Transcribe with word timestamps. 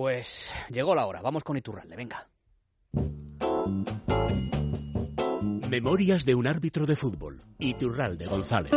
Pues 0.00 0.50
llegó 0.70 0.94
la 0.94 1.04
hora, 1.04 1.20
vamos 1.20 1.44
con 1.44 1.58
Iturralde, 1.58 1.94
venga. 1.94 2.26
Memorias 5.68 6.24
de 6.24 6.34
un 6.34 6.46
árbitro 6.46 6.86
de 6.86 6.96
fútbol, 6.96 7.42
Iturralde 7.58 8.24
González. 8.24 8.72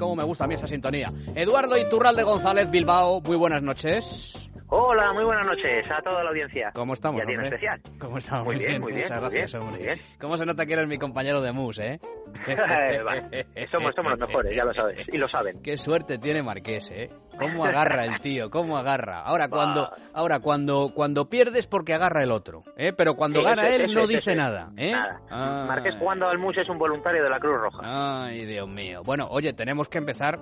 Cómo 0.00 0.16
me 0.16 0.24
gusta 0.24 0.42
a 0.42 0.46
mí 0.48 0.54
esa 0.54 0.66
sintonía. 0.66 1.12
Eduardo 1.36 1.78
Iturralde 1.78 2.24
González 2.24 2.68
Bilbao, 2.72 3.20
muy 3.20 3.36
buenas 3.36 3.62
noches. 3.62 4.37
Hola, 4.70 5.14
muy 5.14 5.24
buenas 5.24 5.46
noches 5.46 5.86
a 5.90 6.02
toda 6.02 6.22
la 6.22 6.28
audiencia. 6.28 6.70
¿Cómo 6.74 6.92
estamos, 6.92 7.20
Y 7.20 7.22
a 7.22 7.26
ti 7.26 7.32
en 7.32 7.38
hombre? 7.38 7.56
especial. 7.56 7.80
¿Cómo 7.98 8.18
estamos? 8.18 8.44
Muy 8.44 8.56
bien, 8.56 8.80
muy 8.82 8.92
bien, 8.92 9.04
Muchas 9.04 9.20
muy 9.22 9.30
gracias, 9.30 9.52
bien, 9.54 9.62
hombre. 9.62 9.78
muy 9.78 9.94
bien. 9.94 10.06
¿Cómo 10.20 10.36
se 10.36 10.44
nota 10.44 10.66
que 10.66 10.72
eres 10.74 10.86
mi 10.88 10.98
compañero 10.98 11.40
de 11.40 11.52
mus, 11.52 11.78
eh? 11.78 11.98
Vale, 13.04 13.46
somos, 13.70 13.94
somos 13.94 14.18
los 14.18 14.28
mejores, 14.28 14.54
ya 14.54 14.64
lo 14.64 14.74
sabes, 14.74 15.08
y 15.10 15.16
lo 15.16 15.26
saben. 15.26 15.62
Qué 15.62 15.78
suerte 15.78 16.18
tiene 16.18 16.42
Marqués, 16.42 16.90
¿eh? 16.92 17.08
Cómo 17.38 17.64
agarra 17.64 18.04
el 18.04 18.20
tío, 18.20 18.50
cómo 18.50 18.76
agarra. 18.76 19.20
Ahora 19.22 19.48
cuando, 19.48 19.88
ahora 20.12 20.40
cuando, 20.40 20.92
cuando 20.94 21.30
pierdes 21.30 21.66
porque 21.66 21.94
agarra 21.94 22.22
el 22.22 22.30
otro, 22.30 22.62
¿eh? 22.76 22.92
Pero 22.92 23.14
cuando 23.14 23.40
Sí, 23.40 23.46
gana 23.46 23.68
él 23.68 23.94
no 23.94 24.06
dice 24.06 24.34
nada, 24.36 24.70
¿eh? 24.76 24.92
Nada. 24.92 25.20
Ah. 25.30 25.64
Marqués 25.66 25.94
jugando 25.98 26.28
al 26.28 26.36
mus 26.38 26.58
es 26.58 26.68
un 26.68 26.76
voluntario 26.78 27.22
de 27.24 27.30
la 27.30 27.40
Cruz 27.40 27.58
Roja. 27.58 27.78
Ay, 28.26 28.44
Dios 28.44 28.68
mío. 28.68 29.00
Bueno, 29.02 29.28
oye, 29.30 29.54
tenemos 29.54 29.88
que 29.88 29.96
empezar. 29.96 30.38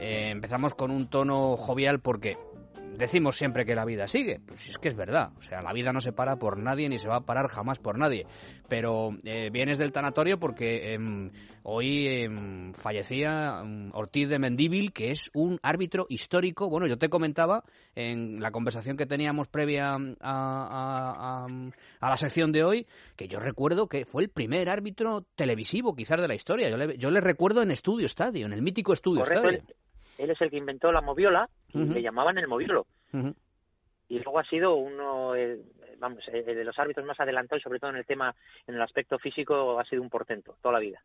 eh, 0.00 0.30
empezamos 0.30 0.74
con 0.74 0.90
un 0.90 1.08
tono 1.10 1.56
jovial 1.56 2.00
porque 2.00 2.36
decimos 2.98 3.36
siempre 3.36 3.64
que 3.64 3.74
la 3.74 3.84
vida 3.84 4.06
sigue. 4.06 4.40
Pues 4.46 4.68
es 4.68 4.76
que 4.78 4.88
es 4.88 4.96
verdad. 4.96 5.30
O 5.38 5.42
sea, 5.42 5.62
la 5.62 5.72
vida 5.72 5.92
no 5.92 6.00
se 6.00 6.12
para 6.12 6.36
por 6.36 6.58
nadie 6.58 6.88
ni 6.88 6.98
se 6.98 7.08
va 7.08 7.16
a 7.16 7.20
parar 7.24 7.48
jamás 7.48 7.78
por 7.78 7.96
nadie. 7.98 8.26
Pero 8.68 9.10
eh, 9.24 9.48
vienes 9.50 9.78
del 9.78 9.92
tanatorio 9.92 10.38
porque 10.38 10.92
em, 10.94 11.30
hoy 11.62 12.06
em, 12.08 12.72
fallecía 12.74 13.60
em, 13.62 13.90
Ortiz 13.94 14.28
de 14.28 14.38
Mendíbil, 14.38 14.92
que 14.92 15.10
es 15.10 15.30
un 15.32 15.58
árbitro 15.62 16.06
histórico. 16.08 16.68
Bueno, 16.68 16.86
yo 16.86 16.98
te 16.98 17.08
comentaba 17.08 17.64
en 17.94 18.40
la 18.40 18.50
conversación 18.50 18.96
que 18.96 19.06
teníamos 19.06 19.48
previa 19.48 19.94
a, 19.94 19.96
a- 20.20 21.44
a- 21.44 21.46
a 22.00 22.10
la 22.10 22.16
sección 22.16 22.52
de 22.52 22.64
hoy 22.64 22.86
que 23.16 23.28
yo 23.28 23.38
recuerdo 23.40 23.88
que 23.88 24.04
fue 24.04 24.22
el 24.24 24.28
primer 24.28 24.68
árbitro 24.68 25.24
televisivo 25.36 25.94
quizás 25.94 26.20
de 26.20 26.28
la 26.28 26.34
historia. 26.34 26.68
Yo 26.70 26.76
le, 26.76 26.98
yo 26.98 27.10
le 27.10 27.20
recuerdo 27.20 27.62
en 27.62 27.70
Estudio 27.70 28.06
Estadio, 28.06 28.46
en 28.46 28.52
el 28.52 28.62
mítico 28.62 28.92
Estudio 28.92 29.22
Correcto, 29.22 29.48
Estadio. 29.48 29.74
Él, 30.18 30.30
es 30.30 30.40
el 30.40 30.50
que 30.50 30.56
inventó 30.56 30.92
la 30.92 31.00
moviola 31.00 31.48
y 31.72 31.84
le 31.84 32.02
llamaban 32.02 32.38
el 32.38 32.48
moviolo. 32.48 32.86
Y 34.10 34.18
luego 34.20 34.38
ha 34.38 34.44
sido 34.44 34.74
uno, 34.74 35.36
eh, 35.36 35.60
vamos, 35.98 36.24
eh, 36.32 36.42
de 36.42 36.64
los 36.64 36.78
árbitros 36.78 37.06
más 37.06 37.20
adelantados, 37.20 37.62
sobre 37.62 37.78
todo 37.78 37.90
en 37.90 37.96
el 37.96 38.06
tema, 38.06 38.34
en 38.66 38.74
el 38.74 38.82
aspecto 38.82 39.18
físico, 39.18 39.78
ha 39.78 39.84
sido 39.84 40.00
un 40.00 40.08
portento 40.08 40.56
toda 40.62 40.74
la 40.74 40.80
vida. 40.80 41.02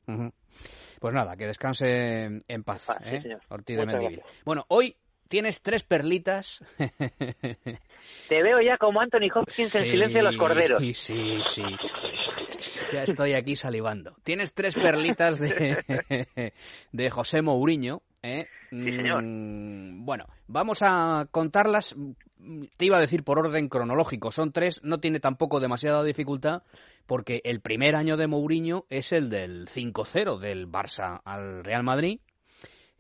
Pues 1.00 1.14
nada, 1.14 1.36
que 1.36 1.46
descanse 1.46 2.40
en 2.48 2.64
paz, 2.64 2.86
paz, 2.88 2.98
sí, 3.04 3.16
¿eh? 3.16 3.22
señor. 3.22 3.42
Ortiz 3.50 3.78
de 3.78 3.86
gracias. 3.86 4.22
Bueno, 4.46 4.64
hoy 4.70 4.96
tienes 5.28 5.62
tres 5.62 5.84
perlitas. 5.84 6.64
Te 8.30 8.44
veo 8.44 8.62
ya 8.62 8.78
como 8.78 9.02
Anthony 9.02 9.30
Hopkins 9.34 9.76
en 9.76 9.84
Silencio 9.84 10.20
de 10.20 10.24
los 10.24 10.38
Corderos. 10.38 10.80
Sí, 10.80 10.94
sí, 10.94 11.42
sí. 11.44 11.64
Ya 12.94 13.04
estoy 13.04 13.34
aquí 13.34 13.58
salivando. 13.58 14.16
Tienes 14.24 14.54
tres 14.54 14.76
perlitas 14.76 15.40
de, 15.40 16.54
de 16.92 17.10
José 17.10 17.42
Mourinho. 17.42 18.02
¿Eh? 18.24 18.48
Sí, 18.70 18.92
señor. 18.92 19.24
Mm, 19.24 20.06
Bueno, 20.06 20.26
vamos 20.48 20.80
a 20.82 21.28
contarlas. 21.30 21.96
Te 22.78 22.86
iba 22.86 22.98
a 22.98 23.02
decir 23.02 23.24
por 23.24 23.40
orden 23.40 23.70
cronológico. 23.70 24.32
Son 24.32 24.52
tres, 24.52 24.82
no 24.84 24.98
tiene 25.00 25.20
tampoco 25.20 25.60
demasiada 25.60 26.04
dificultad 26.04 26.64
porque 27.06 27.42
el 27.44 27.62
primer 27.62 27.96
año 27.96 28.18
de 28.18 28.28
Mourinho 28.28 28.86
es 28.90 29.12
el 29.12 29.30
del 29.30 29.68
5-0 29.68 30.40
del 30.40 30.68
Barça 30.68 31.22
al 31.24 31.64
Real 31.64 31.84
Madrid. 31.84 32.20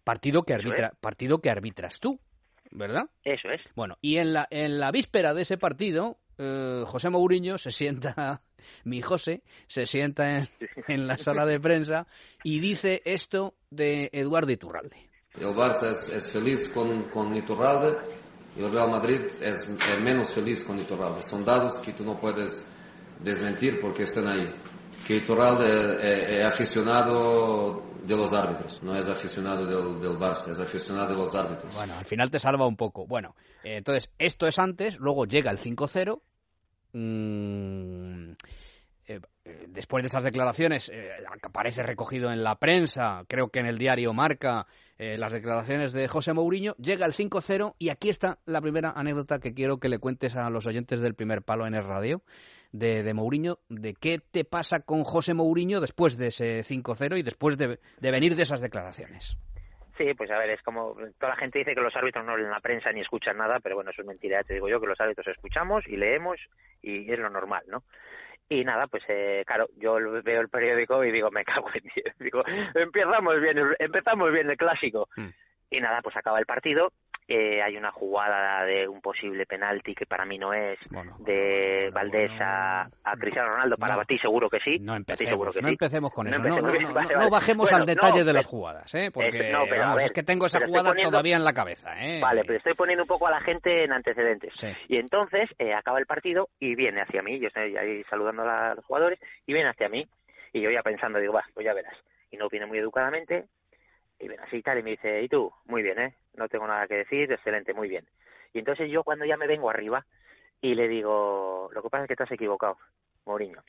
Partido 0.03 0.44
que, 0.44 0.53
arbitra, 0.53 0.91
partido 0.99 1.39
que 1.39 1.49
arbitras 1.49 2.01
tú, 2.01 2.19
¿verdad? 2.71 3.03
Eso 3.23 3.49
es. 3.49 3.61
Bueno, 3.73 3.97
y 4.01 4.17
en 4.17 4.33
la, 4.33 4.47
en 4.49 4.77
la 4.79 4.91
víspera 4.91 5.33
de 5.33 5.44
ese 5.44 5.57
partido, 5.57 6.17
eh, 6.38 6.83
José 6.85 7.09
Mourinho 7.09 7.57
se 7.57 7.71
sienta, 7.71 8.41
mi 8.83 9.01
José, 9.01 9.44
se 9.67 9.85
sienta 9.85 10.39
en, 10.39 10.50
en 10.89 11.07
la 11.07 11.17
sala 11.17 11.45
de 11.45 11.57
prensa 11.59 12.06
y 12.44 12.59
dice 12.59 13.01
esto 13.06 13.56
de 13.69 14.09
Eduardo 14.12 14.51
Iturralde. 14.51 15.12
El 15.39 15.55
Barça 15.55 15.89
es, 15.89 16.31
feliz 16.31 16.69
con, 16.69 17.09
con 17.09 17.35
Iturralde 17.35 17.97
y 18.55 18.61
el 18.63 18.71
Real 18.71 18.91
Madrid 18.91 19.21
es, 19.41 19.67
menos 19.99 20.31
feliz 20.31 20.63
con 20.63 20.77
Iturralde. 20.77 21.23
Son 21.23 21.44
dados 21.44 21.79
que 21.79 21.94
tú 21.94 22.03
no 22.03 22.19
puedes 22.19 22.69
desmentir 23.19 23.79
porque 23.81 24.03
están 24.03 24.27
ahí. 24.27 24.53
Que 25.07 25.17
Iturralde 25.17 26.38
es, 26.38 26.45
aficionado 26.45 27.81
de 28.03 28.16
los 28.16 28.31
árbitros, 28.31 28.83
no 28.83 28.95
es 28.95 29.09
aficionado 29.09 29.66
del, 29.66 30.01
del 30.01 30.19
Barça, 30.19 30.51
es 30.51 30.59
aficionado 30.59 31.09
de 31.09 31.16
los 31.16 31.33
árbitros. 31.33 31.73
Bueno, 31.73 31.95
al 31.97 32.05
final 32.05 32.29
te 32.29 32.38
salva 32.38 32.67
un 32.67 32.75
poco. 32.75 33.07
Bueno, 33.07 33.35
eh, 33.63 33.77
entonces, 33.77 34.11
esto 34.19 34.45
es 34.45 34.59
antes, 34.59 34.97
luego 35.00 35.25
llega 35.25 35.50
el 35.50 35.57
5-0. 35.57 36.21
mm, 36.94 38.33
eh, 39.07 39.19
después 39.67 40.03
de 40.03 40.07
esas 40.07 40.23
declaraciones, 40.23 40.89
eh, 40.89 41.09
aparece 41.41 41.83
recogido 41.83 42.31
en 42.31 42.44
la 42.44 42.55
prensa, 42.55 43.23
creo 43.27 43.50
que 43.50 43.59
en 43.59 43.65
el 43.65 43.77
diario 43.77 44.13
Marca, 44.13 44.65
eh, 45.03 45.18
las 45.18 45.34
declaraciones 45.34 45.91
de 45.91 46.08
José 46.08 46.34
Mourinho, 46.34 46.75
llega 46.75 47.06
el 47.06 47.12
5-0 47.12 47.75
y 47.78 47.90
aquí 47.90 48.09
está 48.09 48.38
la 48.46 48.62
primera 48.62 48.94
anécdota 48.96 49.40
que 49.40 49.53
quiero 49.53 49.78
que 49.78 49.90
le 49.90 50.00
cuentes 50.00 50.36
a 50.38 50.50
los 50.50 50.66
oyentes 50.66 51.02
del 51.02 51.14
primer 51.14 51.41
palo 51.41 51.68
en 51.68 51.75
el 51.75 51.84
radio 51.84 52.22
de, 52.72 53.03
de 53.03 53.13
Mourinho, 53.13 53.59
de 53.68 53.96
qué 53.96 54.19
te 54.19 54.46
pasa 54.46 54.80
con 54.80 55.03
José 55.03 55.34
Mourinho 55.34 55.81
después 55.81 56.18
de 56.18 56.28
ese 56.28 56.59
5-0 56.62 57.19
y 57.19 57.24
después 57.24 57.58
de, 57.58 57.80
de 58.00 58.12
venir 58.12 58.36
de 58.36 58.44
esas 58.44 58.62
declaraciones. 58.62 59.38
Sí, 59.97 60.13
pues 60.16 60.31
a 60.31 60.40
ver, 60.40 60.50
es 60.50 60.62
como 60.63 60.96
toda 61.19 61.34
la 61.34 61.36
gente 61.36 61.59
dice 61.59 61.75
que 61.75 61.81
los 61.81 61.96
árbitros 61.96 62.25
no 62.25 62.36
leen 62.36 62.50
la 62.50 62.62
prensa 62.62 62.92
ni 62.92 63.02
escuchan 63.02 63.38
nada, 63.38 63.59
pero 63.59 63.75
bueno, 63.75 63.92
eso 63.92 64.02
es 64.02 64.08
mentira. 64.08 64.44
Te 64.44 64.56
digo 64.56 64.68
yo 64.68 64.80
que 64.80 64.88
los 64.88 65.00
árbitros 65.00 65.28
escuchamos 65.28 65.86
y 65.88 65.97
leemos 65.97 66.40
y 66.81 67.12
es 67.12 67.19
lo 67.19 67.30
normal, 67.30 67.63
¿no? 67.68 67.84
Y 68.50 68.64
nada, 68.64 68.88
pues 68.88 69.04
eh, 69.08 69.44
claro, 69.48 69.68
yo 69.78 69.96
veo 70.24 70.42
el 70.42 70.50
periódico 70.50 71.04
y 71.04 71.12
digo, 71.12 71.31
me 71.31 71.44
cago 71.46 71.70
en 71.74 71.84
diez. 71.96 72.16
Digo, 72.20 72.44
empezamos 72.76 73.40
bien, 73.42 73.58
el- 73.58 73.76
empezamos 73.80 74.31
bien 74.31 74.50
el 74.50 74.58
clásico. 74.58 75.08
Mm. 75.16 75.30
Y 75.72 75.80
nada, 75.81 76.02
pues 76.02 76.16
acaba 76.16 76.40
el 76.40 76.46
partido. 76.46 76.92
Eh, 77.28 77.61
hay 77.61 77.78
una 77.78 77.91
jugada 77.91 78.66
de 78.66 78.88
un 78.88 79.01
posible 79.01 79.45
penalti 79.45 79.95
que 79.95 80.06
para 80.06 80.25
mí 80.25 80.38
no 80.38 80.53
es, 80.53 80.78
Bueno, 80.91 81.16
de 81.19 81.89
bueno, 81.91 81.95
Valdés 81.95 82.29
bueno, 82.31 82.45
a, 82.45 82.81
a 83.03 83.16
Cristiano 83.17 83.50
Ronaldo. 83.50 83.78
Para 83.78 83.95
No. 83.95 84.06
ti 84.06 84.17
seguro 84.19 84.50
que 84.50 84.59
sí. 84.59 84.79
No 84.79 84.95
empecemos, 84.95 85.53
que 85.56 85.62
no 85.62 85.67
sí. 85.67 85.73
empecemos 85.73 86.12
con 86.13 86.25
No 86.28 86.31
eso. 86.31 86.41
No, 86.41 86.50
no, 86.50 86.56
empecemos. 86.57 86.89
no, 86.89 86.94
Vale, 86.95 87.13
no 87.13 87.19
vale. 87.19 87.29
bajemos 87.31 87.72
al 87.73 87.85
detalle 87.85 88.23
de 88.23 88.33
las 88.33 88.45
jugadas, 88.45 88.94
¿eh? 88.95 89.09
Porque 89.13 89.31
pero 89.38 89.66
vamos, 89.78 89.95
ver, 89.97 90.06
es 90.06 90.12
que 90.12 90.23
tengo 90.23 90.45
esa 90.45 90.59
jugada 90.66 90.89
poniendo- 90.89 91.12
todavía 91.12 91.35
en 91.38 91.44
la 91.44 91.53
cabeza, 91.53 91.94
¿eh? 92.03 92.19
Vale, 92.22 92.44
pero 92.45 92.57
estoy 92.57 92.73
poniendo 92.73 93.03
un 93.03 93.07
poco 93.07 93.28
a 93.28 93.31
la 93.31 93.41
gente 93.41 93.83
en 93.85 93.94
antecedentes. 93.94 94.53
Sí. 94.56 94.67
Y 94.89 94.97
entonces 94.97 95.50
eh, 95.59 95.73
acaba 95.73 96.00
el 96.00 96.06
partido 96.06 96.50
y 96.59 96.75
viene 96.75 97.01
hacia 97.01 97.22
mí, 97.22 97.39
yo 97.39 97.47
estoy 97.47 97.75
ahí 97.78 98.03
saludando 98.09 98.41
a, 98.44 98.45
la- 98.45 98.72
a 98.72 98.75
los 98.75 98.85
jugadores, 98.85 99.19
y 99.45 99.53
viene 99.53 99.69
hacia 99.69 99.88
mí, 99.89 100.06
y 100.51 100.62
yo 100.62 100.69
ya 100.72 100.81
pensando, 100.83 101.19
digo, 101.19 101.33
va, 101.33 101.44
pues 101.53 101.66
ya 101.66 101.73
verás. 101.73 101.95
Y 102.31 102.38
no 102.38 102.50
viene 102.50 102.66
muy 102.66 102.78
educadamente, 102.79 103.45
y 104.23 104.28
viene 104.28 104.44
así 104.44 104.57
y 104.57 104.61
tal, 104.61 104.79
y 104.79 104.84
me 104.84 104.91
dice, 104.91 105.22
¿y 105.22 105.28
tú? 105.28 105.51
Muy 105.66 105.84
bien, 105.84 106.00
¿eh? 106.00 106.16
No 106.35 106.47
tengo 106.47 106.67
nada 106.67 106.88
que 106.88 106.95
decir, 106.95 107.31
excelente, 107.31 107.73
muy 107.73 107.88
bien. 107.88 108.06
Y 108.53 108.59
entonces 108.59 108.89
yo 108.89 109.03
cuando 109.03 109.25
ya 109.25 109.38
me 109.38 109.47
vengo 109.47 109.69
arriba, 109.69 110.06
y 110.61 110.75
le 110.75 110.88
digo, 110.88 111.69
lo 111.73 111.81
que 111.81 111.89
pasa 111.89 112.03
es 112.03 112.07
que 112.07 112.16
te 112.16 112.23
has 112.23 112.31
equivocado, 112.31 112.78
Mourinho. 113.25 113.62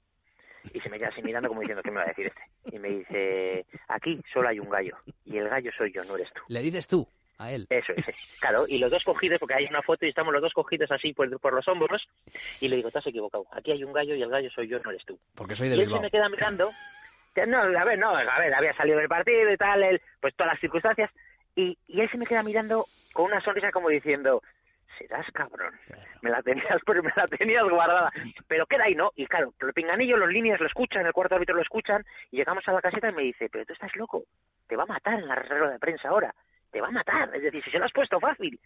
Y 0.72 0.80
se 0.80 0.88
me 0.88 0.98
queda 0.98 1.08
así 1.08 1.20
mirando 1.22 1.48
como 1.48 1.60
diciendo, 1.60 1.82
¿qué 1.82 1.90
me 1.90 1.98
va 1.98 2.04
a 2.04 2.08
decir 2.08 2.26
este? 2.26 2.42
Y 2.72 2.78
me 2.78 2.88
dice, 2.88 3.66
aquí 3.88 4.20
solo 4.32 4.48
hay 4.48 4.60
un 4.60 4.70
gallo, 4.70 4.96
y 5.24 5.36
el 5.36 5.48
gallo 5.48 5.70
soy 5.76 5.92
yo, 5.92 6.04
no 6.04 6.16
eres 6.16 6.32
tú. 6.32 6.42
Le 6.48 6.60
dices 6.62 6.86
tú 6.86 7.06
a 7.38 7.52
él. 7.52 7.66
Eso 7.68 7.92
es, 7.96 8.08
eh. 8.08 8.14
claro, 8.40 8.64
y 8.68 8.78
los 8.78 8.90
dos 8.90 9.02
cogidos, 9.04 9.40
porque 9.40 9.54
hay 9.54 9.66
una 9.66 9.82
foto 9.82 10.06
y 10.06 10.10
estamos 10.10 10.32
los 10.32 10.40
dos 10.40 10.52
cogidos 10.52 10.90
así 10.92 11.12
por, 11.12 11.38
por 11.40 11.52
los 11.52 11.66
hombros, 11.66 12.06
y 12.60 12.68
le 12.68 12.76
digo, 12.76 12.90
te 12.90 12.98
has 12.98 13.06
equivocado, 13.06 13.44
aquí 13.50 13.72
hay 13.72 13.82
un 13.82 13.92
gallo 13.92 14.14
y 14.14 14.22
el 14.22 14.30
gallo 14.30 14.50
soy 14.50 14.68
yo, 14.68 14.78
no 14.78 14.90
eres 14.90 15.04
tú. 15.04 15.18
Porque 15.34 15.56
soy 15.56 15.66
Y 15.66 15.70
de 15.70 15.82
él 15.82 15.90
se 15.90 16.00
me 16.00 16.10
queda 16.10 16.28
mirando, 16.28 16.70
que 17.34 17.46
no, 17.46 17.58
a 17.58 17.84
ver, 17.84 17.98
no, 17.98 18.10
a 18.10 18.38
ver, 18.38 18.54
había 18.54 18.74
salido 18.74 18.98
del 18.98 19.08
partido 19.08 19.50
y 19.50 19.56
tal, 19.56 20.00
pues 20.20 20.34
todas 20.36 20.52
las 20.52 20.60
circunstancias, 20.60 21.10
y, 21.56 21.76
y 21.86 22.00
él 22.00 22.10
se 22.10 22.18
me 22.18 22.26
queda 22.26 22.42
mirando 22.42 22.86
con 23.12 23.26
una 23.26 23.40
sonrisa 23.40 23.70
como 23.70 23.88
diciendo, 23.88 24.42
serás 24.98 25.26
cabrón, 25.32 25.74
me 26.22 26.30
la 26.30 26.42
tenías, 26.42 26.80
pero 26.86 27.02
me 27.02 27.12
la 27.16 27.26
tenías 27.26 27.64
guardada, 27.64 28.12
pero 28.48 28.66
queda 28.66 28.84
ahí, 28.84 28.94
¿no? 28.94 29.10
Y 29.16 29.26
claro, 29.26 29.52
el 29.60 29.72
pinganillo, 29.72 30.16
los 30.16 30.30
líneas 30.30 30.60
lo 30.60 30.66
escuchan, 30.66 31.06
el 31.06 31.12
cuarto 31.12 31.34
árbitro 31.34 31.56
lo 31.56 31.62
escuchan, 31.62 32.04
y 32.30 32.36
llegamos 32.36 32.66
a 32.68 32.72
la 32.72 32.82
caseta 32.82 33.10
y 33.10 33.14
me 33.14 33.22
dice, 33.22 33.48
pero 33.50 33.64
tú 33.64 33.72
estás 33.72 33.94
loco, 33.96 34.24
te 34.68 34.76
va 34.76 34.84
a 34.84 34.86
matar 34.86 35.18
en 35.18 35.28
la 35.28 35.34
rueda 35.34 35.72
de 35.72 35.78
prensa 35.78 36.08
ahora, 36.08 36.34
te 36.70 36.80
va 36.80 36.88
a 36.88 36.92
matar, 36.92 37.34
es 37.34 37.42
decir, 37.42 37.62
si 37.64 37.70
se 37.70 37.78
lo 37.78 37.84
has 37.84 37.92
puesto 37.92 38.20
fácil. 38.20 38.58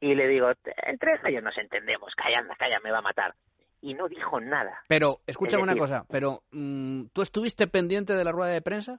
Y 0.00 0.14
le 0.14 0.28
digo, 0.28 0.52
entre 0.82 1.18
ellos 1.24 1.42
nos 1.42 1.56
entendemos, 1.56 2.14
calla, 2.14 2.44
calla, 2.58 2.80
me 2.80 2.90
va 2.90 2.98
a 2.98 3.02
matar. 3.02 3.34
Y 3.84 3.92
no 3.92 4.08
dijo 4.08 4.40
nada. 4.40 4.82
Pero, 4.88 5.18
escúchame 5.26 5.62
Es 5.62 5.68
una 5.68 5.76
cosa, 5.76 6.06
pero 6.10 6.40
mm, 6.52 7.08
¿tú 7.12 7.20
estuviste 7.20 7.66
pendiente 7.66 8.14
de 8.14 8.24
la 8.24 8.32
rueda 8.32 8.50
de 8.50 8.62
prensa? 8.62 8.98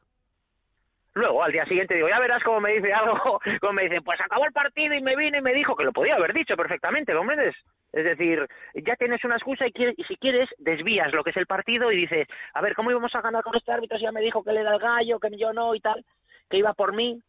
Luego, 1.16 1.42
al 1.44 1.52
día 1.52 1.66
siguiente, 1.66 1.96
digo, 1.96 2.08
ya 2.08 2.20
verás 2.20 2.44
cómo 2.44 2.60
me 2.60 2.74
dice 2.74 2.94
algo, 2.94 3.40
como 3.62 3.74
me 3.74 3.84
dice, 3.84 4.02
pues 4.04 4.22
acabó 4.22 4.46
el 4.46 4.52
partido 4.52 4.94
y 4.94 5.02
me 5.02 5.16
vino 5.16 5.40
y 5.40 5.42
me 5.42 5.56
dijo 5.56 5.76
que 5.76 5.86
lo 5.86 5.92
podía 5.92 6.14
haber 6.18 6.34
dicho 6.34 6.56
perfectamente, 6.56 7.14
¿comprendes? 7.16 7.56
Es 7.94 8.04
decir, 8.06 8.46
ya 8.76 8.96
tienes 8.96 9.24
una 9.24 9.38
excusa 9.38 9.66
y, 9.66 9.72
quiere- 9.72 9.96
y 9.98 10.04
si 10.04 10.18
quieres, 10.18 10.50
desvías 10.60 11.12
lo 11.14 11.24
que 11.24 11.32
es 11.32 11.38
el 11.38 11.48
partido 11.48 11.92
y 11.92 11.98
dices, 12.02 12.28
a 12.54 12.62
ver, 12.62 12.76
¿cómo 12.76 12.92
íbamos 12.92 13.16
a 13.16 13.22
ganar 13.22 13.42
con 13.44 13.56
este 13.56 13.72
árbitro 13.72 13.98
si 13.98 14.04
ya 14.04 14.12
me 14.12 14.22
dijo 14.22 14.44
que 14.44 14.52
él 14.52 14.58
era 14.58 14.74
el 14.74 14.80
gallo, 14.80 15.20
que 15.20 15.36
yo 15.36 15.52
no 15.52 15.74
y 15.74 15.80
tal, 15.80 16.06
que 16.48 16.58
iba 16.58 16.74
por 16.76 16.94
mí? 16.94 17.20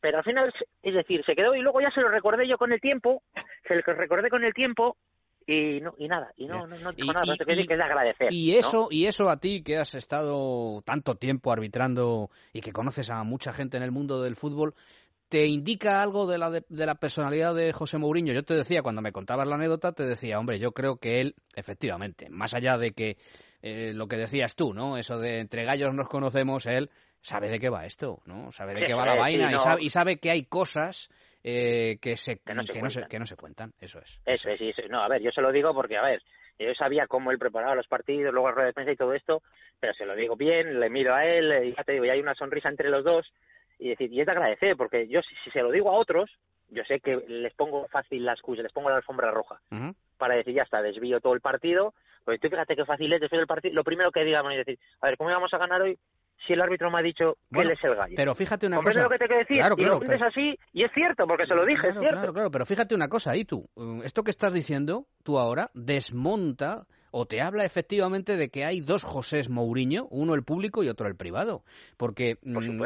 pero 0.00 0.18
al 0.18 0.24
final, 0.24 0.54
es 0.84 0.94
decir, 0.94 1.24
se 1.24 1.34
quedó 1.34 1.56
y 1.56 1.60
luego 1.60 1.80
ya 1.80 1.90
se 1.90 2.00
lo 2.00 2.08
recordé 2.08 2.46
yo 2.46 2.56
con 2.56 2.72
el 2.72 2.80
tiempo, 2.80 3.20
se 3.66 3.74
lo 3.74 3.82
recordé 3.82 4.30
con 4.30 4.44
el 4.44 4.54
tiempo 4.54 4.96
y 5.48 5.80
no 5.80 5.94
y 5.96 6.08
nada 6.08 6.32
y 6.36 6.46
no 6.46 6.66
no, 6.66 6.76
no 6.76 6.92
dijo 6.92 7.10
nada 7.12 7.24
y, 7.34 7.38
que, 7.38 7.52
es 7.52 7.68
de 7.68 7.82
agradecer 7.82 8.32
y 8.32 8.54
eso 8.56 8.88
y 8.90 9.06
eso 9.06 9.30
a 9.30 9.38
ti 9.38 9.62
que 9.62 9.78
has 9.78 9.94
estado 9.94 10.82
tanto 10.82 11.14
tiempo 11.14 11.50
arbitrando 11.50 12.30
y 12.52 12.60
que 12.60 12.72
conoces 12.72 13.08
a 13.08 13.24
mucha 13.24 13.52
gente 13.54 13.78
en 13.78 13.82
el 13.82 13.90
mundo 13.90 14.20
del 14.20 14.36
fútbol 14.36 14.74
te 15.30 15.46
indica 15.46 16.02
algo 16.02 16.26
de 16.26 16.36
la 16.36 16.50
de, 16.50 16.64
la 16.68 16.96
personalidad 16.96 17.54
de 17.54 17.72
José 17.72 17.96
Mourinho 17.96 18.34
yo 18.34 18.42
te 18.42 18.54
decía 18.54 18.82
cuando 18.82 19.00
me 19.00 19.12
contabas 19.12 19.48
la 19.48 19.54
anécdota 19.54 19.92
te 19.92 20.04
decía 20.04 20.38
hombre 20.38 20.58
yo 20.58 20.72
creo 20.72 20.96
que 20.96 21.22
él 21.22 21.34
efectivamente 21.54 22.28
más 22.28 22.52
allá 22.52 22.76
de 22.76 22.92
que 22.92 23.16
eh, 23.62 23.92
lo 23.94 24.06
que 24.06 24.16
decías 24.16 24.54
tú 24.54 24.74
no 24.74 24.98
eso 24.98 25.18
de 25.18 25.38
entre 25.38 25.64
gallos 25.64 25.94
nos 25.94 26.08
conocemos 26.08 26.66
él 26.66 26.90
sabe 27.22 27.48
de 27.48 27.58
qué 27.58 27.70
va 27.70 27.86
esto 27.86 28.20
no 28.26 28.52
sabe 28.52 28.74
de 28.74 28.84
qué 28.84 28.92
va 28.92 29.06
la 29.06 29.16
vaina 29.16 29.50
y, 29.50 29.58
sabe, 29.58 29.82
y 29.82 29.88
sabe 29.88 30.18
que 30.18 30.30
hay 30.30 30.44
cosas 30.44 31.08
eh, 31.50 31.98
que, 32.02 32.14
se, 32.16 32.36
que, 32.36 32.52
no 32.52 32.62
se, 32.62 32.72
que, 33.08 33.18
no 33.18 33.24
se, 33.24 33.36
cuentan. 33.36 33.72
Eso 33.80 33.98
es. 34.00 34.20
Eso, 34.26 34.50
es, 34.50 34.60
eso 34.60 34.82
No, 34.90 35.02
a 35.02 35.08
ver, 35.08 35.22
yo 35.22 35.30
se 35.30 35.40
lo 35.40 35.50
digo 35.50 35.72
porque, 35.72 35.96
a 35.96 36.02
ver, 36.02 36.22
yo 36.58 36.74
sabía 36.74 37.06
cómo 37.06 37.30
él 37.30 37.38
preparaba 37.38 37.74
los 37.74 37.86
partidos, 37.86 38.34
luego 38.34 38.48
la 38.48 38.54
rueda 38.54 38.66
de 38.66 38.72
prensa 38.74 38.92
y 38.92 38.96
todo 38.96 39.14
esto, 39.14 39.42
pero 39.80 39.94
se 39.94 40.04
lo 40.04 40.14
digo 40.14 40.36
bien, 40.36 40.78
le 40.78 40.90
miro 40.90 41.14
a 41.14 41.24
él, 41.24 41.64
y 41.64 41.74
ya 41.74 41.84
te 41.84 41.92
digo, 41.92 42.04
y 42.04 42.10
hay 42.10 42.20
una 42.20 42.34
sonrisa 42.34 42.68
entre 42.68 42.90
los 42.90 43.02
dos, 43.02 43.32
y 43.78 43.88
decir, 43.88 44.12
y 44.12 44.20
es 44.20 44.26
de 44.26 44.32
agradecer, 44.32 44.76
porque 44.76 45.08
yo 45.08 45.22
si, 45.22 45.50
se 45.50 45.62
lo 45.62 45.70
digo 45.70 45.90
a 45.90 45.98
otros, 45.98 46.30
yo 46.68 46.84
sé 46.84 47.00
que 47.00 47.16
les 47.28 47.54
pongo 47.54 47.88
fácil 47.88 48.26
las 48.26 48.42
cuyas, 48.42 48.64
les 48.64 48.72
pongo 48.72 48.90
la 48.90 48.96
alfombra 48.96 49.30
roja, 49.30 49.58
para 50.18 50.34
decir, 50.34 50.52
ya 50.52 50.64
está, 50.64 50.82
desvío 50.82 51.20
todo 51.20 51.32
el 51.32 51.40
partido, 51.40 51.94
pues 52.26 52.40
tú 52.40 52.50
fíjate 52.50 52.76
qué 52.76 52.84
fácil 52.84 53.10
es 53.10 53.22
desvío 53.22 53.40
el 53.40 53.46
partido, 53.46 53.74
lo 53.74 53.84
primero 53.84 54.12
que 54.12 54.24
digamos 54.24 54.52
es 54.52 54.66
decir, 54.66 54.78
a 55.00 55.06
ver, 55.06 55.16
¿cómo 55.16 55.30
íbamos 55.30 55.54
a 55.54 55.58
ganar 55.58 55.80
hoy? 55.80 55.98
Si 56.46 56.52
el 56.52 56.60
árbitro 56.60 56.90
me 56.90 56.98
ha 56.98 57.02
dicho 57.02 57.36
que 57.52 57.60
él 57.60 57.70
es 57.70 57.84
el 57.84 57.94
gallo. 57.94 58.14
Pero 58.16 58.34
fíjate 58.34 58.66
una 58.66 58.80
cosa. 58.80 59.02
lo 59.02 59.10
que 59.10 59.18
te 59.18 59.26
quiero 59.26 59.40
decir? 59.40 59.56
Claro, 59.56 59.76
claro, 59.76 60.00
y 60.02 60.18
lo 60.18 60.26
así, 60.26 60.58
y 60.72 60.84
es 60.84 60.92
cierto, 60.92 61.26
porque 61.26 61.46
se 61.46 61.54
lo 61.54 61.64
dije, 61.66 61.88
es 61.88 61.98
cierto. 61.98 62.16
Claro, 62.16 62.32
claro, 62.32 62.50
pero 62.50 62.66
fíjate 62.66 62.94
una 62.94 63.08
cosa 63.08 63.32
ahí 63.32 63.44
tú. 63.44 63.68
Mm, 63.76 64.02
esto 64.02 64.22
que 64.22 64.30
estás 64.30 64.52
diciendo, 64.52 65.06
tú 65.22 65.38
ahora, 65.38 65.70
desmonta 65.74 66.86
o 67.10 67.26
te 67.26 67.40
habla 67.40 67.64
efectivamente 67.64 68.36
de 68.36 68.48
que 68.50 68.64
hay 68.64 68.80
dos 68.80 69.04
Josés 69.04 69.48
Mourinho, 69.48 70.06
uno 70.10 70.34
el 70.34 70.44
público 70.44 70.82
y 70.82 70.88
otro 70.88 71.08
el 71.08 71.16
privado. 71.16 71.64
Porque 71.96 72.38
mm, 72.42 72.82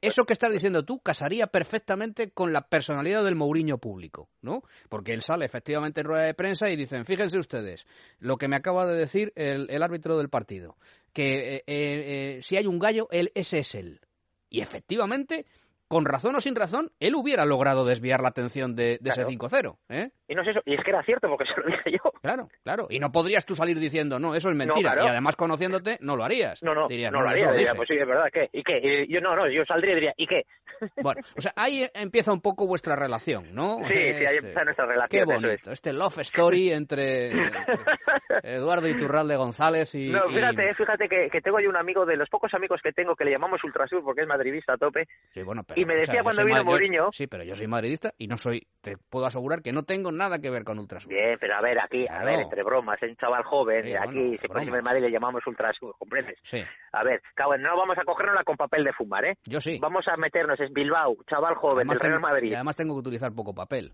eso 0.00 0.24
que 0.24 0.32
estás 0.32 0.52
diciendo 0.52 0.84
tú 0.84 1.00
casaría 1.00 1.46
perfectamente 1.46 2.30
con 2.30 2.52
la 2.52 2.68
personalidad 2.68 3.24
del 3.24 3.36
Mourinho 3.36 3.78
público, 3.78 4.28
¿no? 4.42 4.62
Porque 4.88 5.12
él 5.12 5.22
sale 5.22 5.44
efectivamente 5.44 6.00
en 6.00 6.06
rueda 6.06 6.26
de 6.26 6.34
prensa 6.34 6.68
y 6.70 6.76
dicen, 6.76 7.04
fíjense 7.04 7.38
ustedes, 7.38 7.86
lo 8.18 8.36
que 8.36 8.48
me 8.48 8.56
acaba 8.56 8.86
de 8.86 8.94
decir 8.94 9.32
el, 9.36 9.82
árbitro 9.82 10.16
del 10.16 10.28
partido, 10.28 10.76
que 11.12 11.56
eh, 11.56 11.62
eh, 11.66 12.38
si 12.42 12.56
hay 12.56 12.66
un 12.66 12.78
gallo, 12.78 13.08
él, 13.10 13.30
ese 13.34 13.58
es 13.58 13.74
él. 13.74 14.00
Y 14.48 14.60
efectivamente 14.60 15.46
con 15.88 16.04
razón 16.04 16.34
o 16.34 16.40
sin 16.40 16.54
razón, 16.56 16.90
él 17.00 17.14
hubiera 17.14 17.44
logrado 17.44 17.84
desviar 17.84 18.20
la 18.20 18.28
atención 18.28 18.74
de, 18.74 18.98
ese 19.04 19.24
5-0. 19.24 19.76
¿eh? 19.88 20.10
Y 20.28 20.34
no 20.34 20.42
es 20.42 20.48
eso, 20.48 20.60
y 20.64 20.74
es 20.74 20.82
que 20.82 20.90
era 20.90 21.02
cierto 21.02 21.28
porque 21.28 21.44
se 21.54 21.60
lo 21.60 21.66
dije 21.66 21.92
yo. 21.92 22.10
Claro, 22.22 22.48
claro. 22.62 22.86
Y 22.90 22.98
no 22.98 23.12
podrías 23.12 23.44
tú 23.44 23.54
salir 23.54 23.78
diciendo, 23.78 24.18
no, 24.18 24.34
eso 24.34 24.50
es 24.50 24.56
mentira. 24.56 24.94
Y 25.04 25.06
además 25.06 25.36
conociéndote, 25.36 25.98
no 26.00 26.16
lo 26.16 26.24
harías. 26.24 26.62
No, 26.62 26.74
no, 26.74 26.88
no, 26.88 27.22
lo 27.22 27.28
haría. 27.28 27.52
Diría, 27.52 27.74
pues 27.74 27.88
sí, 27.88 27.94
es 27.94 28.06
verdad, 28.06 28.28
¿qué? 28.32 28.48
¿Y 28.52 28.62
qué? 28.62 29.06
yo 29.08 29.20
no, 29.20 29.36
no, 29.36 29.48
yo 29.50 29.64
saldría 29.64 29.92
y 29.92 29.94
diría, 29.96 30.14
¿y 30.16 30.26
qué? 30.26 30.42
Bueno, 31.02 31.20
o 31.36 31.40
sea, 31.40 31.52
ahí 31.56 31.88
empieza 31.94 32.32
un 32.32 32.40
poco 32.40 32.66
vuestra 32.66 32.96
relación, 32.96 33.54
¿no? 33.54 33.78
Sí, 33.84 33.94
sí, 33.94 34.26
ahí 34.26 34.36
empieza 34.36 34.64
nuestra 34.64 34.86
relación. 34.86 35.08
Qué 35.08 35.24
bonito, 35.24 35.70
este 35.70 35.92
love 35.92 36.18
story 36.18 36.72
entre, 36.72 37.30
Eduardo 38.42 38.88
Iturralde 38.88 39.36
González 39.36 39.94
y... 39.94 40.08
No, 40.08 40.28
fíjate, 40.28 40.74
fíjate 40.74 41.08
que, 41.08 41.28
que, 41.30 41.40
tengo 41.40 41.60
yo 41.60 41.68
un 41.68 41.76
amigo, 41.76 42.04
de 42.04 42.16
los 42.16 42.28
pocos 42.28 42.52
amigos 42.54 42.80
que 42.82 42.92
tengo, 42.92 43.14
que 43.14 43.24
le 43.24 43.30
llamamos 43.30 43.62
Ultrasur 43.62 44.02
porque 44.02 44.22
es 44.22 44.26
madridista 44.26 44.74
a 44.74 44.76
tope. 44.76 45.06
Sí, 45.32 45.42
bueno, 45.42 45.62
y 45.76 45.84
me 45.84 45.94
decía 45.96 46.22
cuando 46.22 46.44
vino 46.44 46.64
Mourinho... 46.64 47.12
Sí, 47.12 47.26
pero 47.26 47.44
yo 47.44 47.54
soy 47.54 47.66
madridista 47.66 48.12
y 48.18 48.26
no 48.26 48.36
soy, 48.36 48.66
te 48.80 48.96
puedo 49.10 49.26
asegurar 49.26 49.62
que 49.62 49.72
no 49.72 49.82
tengo 49.82 50.12
nada 50.12 50.38
que 50.38 50.50
ver 50.50 50.64
con 50.64 50.78
Ultrasur. 50.78 51.12
Bien, 51.12 51.36
pero 51.40 51.56
a 51.56 51.60
ver, 51.60 51.78
aquí, 51.80 52.06
a 52.08 52.24
ver, 52.24 52.40
entre 52.40 52.62
bromas, 52.62 53.02
es 53.02 53.10
un 53.10 53.16
chaval 53.16 53.42
joven, 53.44 53.86
y 53.86 53.94
aquí 53.94 54.38
se 54.38 54.48
pone 54.48 54.64
en 54.64 54.84
Madrid 54.84 55.02
le 55.02 55.10
llamamos 55.10 55.46
Ultrasur, 55.46 55.94
¿comprendes? 55.98 56.38
Sí. 56.42 56.62
A 56.92 57.04
ver, 57.04 57.20
cabrón, 57.34 57.62
no 57.62 57.76
vamos 57.76 57.98
a 57.98 58.04
cogernosla 58.04 58.44
con 58.44 58.56
papel 58.56 58.84
de 58.84 58.92
fumar, 58.92 59.24
¿eh? 59.24 59.34
Yo 59.46 59.60
sí. 59.60 59.78
Vamos 59.80 60.06
a 60.08 60.16
meternos 60.16 60.58
en 60.60 60.72
Bilbao, 60.72 61.16
chaval 61.28 61.54
joven 61.54 61.86
del 61.88 62.00
Real 62.00 62.20
Madrid. 62.20 62.50
Y 62.50 62.54
además 62.54 62.76
tengo 62.76 62.94
que 62.94 63.00
utilizar 63.00 63.32
poco 63.34 63.54
papel. 63.54 63.92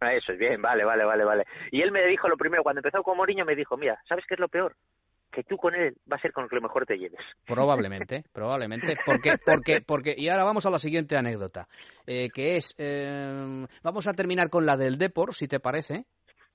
Ah, 0.00 0.14
eso 0.14 0.32
es 0.32 0.38
bien, 0.38 0.62
vale, 0.62 0.84
vale, 0.84 1.04
vale, 1.04 1.24
vale. 1.24 1.44
Y 1.70 1.82
él 1.82 1.90
me 1.90 2.06
dijo 2.06 2.28
lo 2.28 2.36
primero, 2.36 2.62
cuando 2.62 2.80
empezó 2.80 3.02
con 3.02 3.16
Moriño, 3.16 3.44
me 3.44 3.56
dijo, 3.56 3.76
mira, 3.76 3.98
¿sabes 4.08 4.24
qué 4.28 4.34
es 4.34 4.40
lo 4.40 4.48
peor? 4.48 4.74
Que 5.34 5.42
tú 5.42 5.56
con 5.56 5.74
él 5.74 5.96
va 6.10 6.16
a 6.16 6.20
ser 6.20 6.32
con 6.32 6.44
lo 6.44 6.48
que 6.48 6.60
mejor 6.60 6.86
te 6.86 6.96
lleves. 6.96 7.20
Probablemente, 7.46 8.24
probablemente, 8.32 8.96
porque, 9.04 9.36
porque, 9.44 9.80
porque, 9.80 10.14
y 10.16 10.28
ahora 10.28 10.44
vamos 10.44 10.64
a 10.66 10.70
la 10.70 10.78
siguiente 10.78 11.16
anécdota, 11.16 11.68
eh, 12.06 12.28
que 12.32 12.56
es, 12.56 12.74
eh, 12.78 13.66
vamos 13.82 14.06
a 14.06 14.14
terminar 14.14 14.50
con 14.50 14.64
la 14.64 14.76
del 14.76 14.98
Depor, 14.98 15.34
si 15.34 15.48
te 15.48 15.60
parece. 15.60 16.06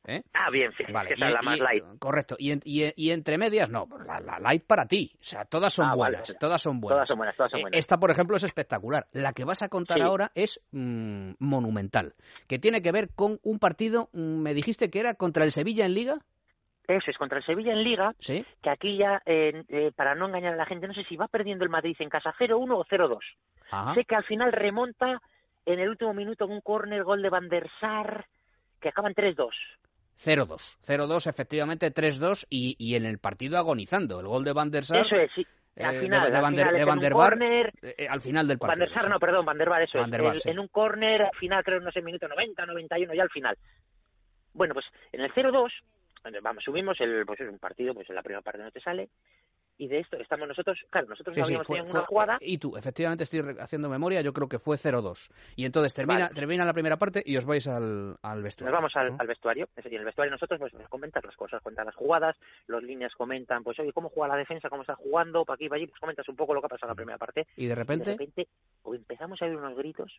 ¿Eh? 0.07 0.23
Ah, 0.33 0.49
bien, 0.49 0.71
sí, 0.77 0.85
vale. 0.91 1.13
es 1.13 1.19
la 1.19 1.41
más 1.41 1.59
light. 1.59 1.83
Correcto. 1.99 2.35
Y, 2.39 2.57
y, 2.63 3.11
entre 3.11 3.37
medias, 3.37 3.69
no, 3.69 3.85
la, 4.05 4.39
light 4.39 4.63
para 4.65 4.87
ti. 4.87 5.11
O 5.15 5.23
sea, 5.23 5.43
todas 5.43 5.73
son, 5.73 5.87
ah, 5.87 5.95
buenas, 5.95 6.35
todas 6.39 6.61
son 6.61 6.79
buenas. 6.79 6.95
Todas 6.95 7.07
son 7.09 7.17
buenas. 7.17 7.35
Todas 7.35 7.51
son 7.51 7.61
buenas. 7.61 7.77
Esta, 7.77 7.97
por 7.97 8.09
ejemplo, 8.09 8.37
es 8.37 8.43
espectacular. 8.43 9.07
La 9.11 9.33
que 9.33 9.43
vas 9.43 9.61
a 9.61 9.67
contar 9.67 10.01
ahora 10.01 10.31
es 10.35 10.61
mm, 10.71 11.33
monumental, 11.39 12.15
que 12.47 12.59
tiene 12.59 12.81
que 12.81 12.91
ver 12.91 13.09
con 13.13 13.39
un 13.43 13.59
partido, 13.59 14.09
mm, 14.13 14.41
me 14.41 14.53
dijiste 14.53 14.89
que 14.89 14.99
era 14.99 15.15
contra 15.15 15.43
el 15.43 15.51
Sevilla 15.51 15.85
en 15.85 15.93
Liga. 15.93 16.19
Eso 16.89 17.11
es, 17.11 17.17
contra 17.17 17.37
el 17.37 17.45
Sevilla 17.45 17.73
en 17.73 17.83
Liga, 17.83 18.15
¿Sí? 18.19 18.43
que 18.63 18.69
aquí 18.71 18.97
ya, 18.97 19.21
eh, 19.23 19.63
eh, 19.69 19.91
para 19.95 20.15
no 20.15 20.25
engañar 20.25 20.53
a 20.53 20.57
la 20.57 20.65
gente, 20.65 20.87
no 20.87 20.93
sé 20.95 21.03
si 21.03 21.15
va 21.15 21.27
perdiendo 21.27 21.63
el 21.63 21.69
Madrid 21.69 21.95
en 21.99 22.09
casa 22.09 22.33
0-1 22.37 22.75
o 22.75 22.83
0-2. 22.83 23.19
Sé 23.93 24.05
que 24.05 24.15
al 24.15 24.23
final 24.23 24.51
remonta 24.51 25.21
en 25.67 25.79
el 25.79 25.89
último 25.89 26.15
minuto 26.15 26.45
en 26.45 26.51
un 26.51 26.61
córner, 26.61 27.03
gol 27.03 27.21
de 27.21 27.29
Van 27.29 27.47
der 27.47 27.69
Sar, 27.79 28.25
que 28.81 28.89
acaban 28.89 29.13
3-2. 29.13 29.51
0-2. 30.17 30.77
0-2, 30.83 31.27
efectivamente 31.27 31.93
3-2 31.93 32.47
y, 32.49 32.75
y, 32.79 32.95
en 32.95 33.05
el 33.05 33.19
partido 33.19 33.59
agonizando. 33.59 34.19
El 34.19 34.27
gol 34.27 34.43
de 34.43 34.53
Van 34.53 34.71
der 34.71 34.83
Sar. 34.83 35.05
Eso 35.05 35.15
es, 35.15 35.31
sí. 35.35 35.45
Al 35.77 35.95
eh, 35.95 35.99
final, 35.99 36.25
de, 36.25 36.31
de, 36.31 36.41
Van 36.41 36.55
der, 36.55 36.71
de 36.73 36.85
Van 36.85 36.99
der 36.99 37.13
Bar, 37.13 37.37
eh, 37.39 38.07
al 38.09 38.19
final 38.19 38.47
del 38.47 38.57
partido. 38.57 38.79
Van 38.79 38.89
der 38.89 38.99
Sar, 38.99 39.09
no, 39.11 39.19
perdón, 39.19 39.45
Van 39.45 39.57
der 39.59 39.69
Bar, 39.69 39.83
eso 39.83 39.99
Van 39.99 40.09
der 40.09 40.23
Bar, 40.23 40.37
es. 40.37 40.43
sí. 40.43 40.49
En 40.49 40.57
un 40.57 40.67
córner, 40.69 41.21
al 41.21 41.37
final, 41.39 41.63
creo, 41.63 41.79
no 41.79 41.91
sé, 41.91 42.01
minuto 42.01 42.27
90, 42.27 42.65
91, 42.65 43.13
ya 43.13 43.21
al 43.21 43.29
final. 43.29 43.55
Bueno, 44.53 44.73
pues 44.73 44.87
en 45.11 45.21
el 45.21 45.31
0-2, 45.31 45.69
vamos, 46.41 46.63
subimos 46.63 46.99
el, 47.01 47.25
pues 47.25 47.39
es 47.41 47.49
un 47.49 47.59
partido, 47.59 47.93
pues 47.93 48.09
en 48.09 48.15
la 48.15 48.23
primera 48.23 48.41
parte 48.41 48.61
no 48.61 48.71
te 48.71 48.81
sale, 48.81 49.09
y 49.79 49.87
de 49.87 49.99
esto 49.99 50.17
estamos 50.17 50.45
nosotros, 50.45 50.77
claro, 50.89 51.07
nosotros 51.07 51.35
no 51.35 51.43
habíamos 51.43 51.65
tenido 51.65 51.85
una 51.85 52.05
jugada. 52.05 52.37
Y 52.41 52.57
tú, 52.57 52.75
efectivamente 52.75 53.23
estoy 53.23 53.41
haciendo 53.59 53.87
memoria, 53.87 54.21
yo 54.21 54.33
creo 54.33 54.49
que 54.49 54.59
fue 54.59 54.75
0-2. 54.75 55.31
Y 55.55 55.63
entonces 55.63 55.93
termina, 55.93 56.29
termina 56.29 56.65
la 56.65 56.73
primera 56.73 56.97
parte 56.97 57.23
y 57.25 57.37
os 57.37 57.45
vais 57.45 57.65
al, 57.65 58.17
al 58.21 58.43
vestuario. 58.43 58.73
Nos 58.73 58.77
vamos 58.77 58.95
al, 58.97 59.15
al 59.17 59.27
vestuario, 59.27 59.69
y 59.77 59.87
en 59.87 60.01
el 60.01 60.05
vestuario 60.05 60.31
nosotros 60.31 60.59
pues 60.59 60.73
nos 60.73 60.89
comentan 60.89 61.23
las 61.25 61.35
cosas, 61.37 61.63
cuentan 61.63 61.85
las 61.85 61.95
jugadas, 61.95 62.35
los 62.67 62.83
líneas 62.83 63.15
comentan, 63.15 63.63
pues 63.63 63.79
oye, 63.79 63.93
¿cómo 63.93 64.09
juega 64.09 64.33
la 64.35 64.39
defensa? 64.39 64.69
¿Cómo 64.69 64.81
está 64.81 64.95
jugando? 64.95 65.45
¿Para 65.45 65.55
aquí, 65.55 65.69
para 65.69 65.77
allí? 65.77 65.87
Pues 65.87 65.99
comentas 66.01 66.27
un 66.27 66.35
poco 66.35 66.53
lo 66.53 66.59
que 66.59 66.65
ha 66.65 66.69
pasado 66.69 66.87
en 66.87 66.95
la 66.95 66.95
primera 66.95 67.17
parte. 67.17 67.47
Y 67.55 67.67
de 67.67 67.75
repente... 67.75 68.05
de 68.05 68.11
repente 68.11 68.47
empezamos 68.85 69.41
a 69.41 69.45
oír 69.45 69.55
unos 69.55 69.77
gritos. 69.77 70.11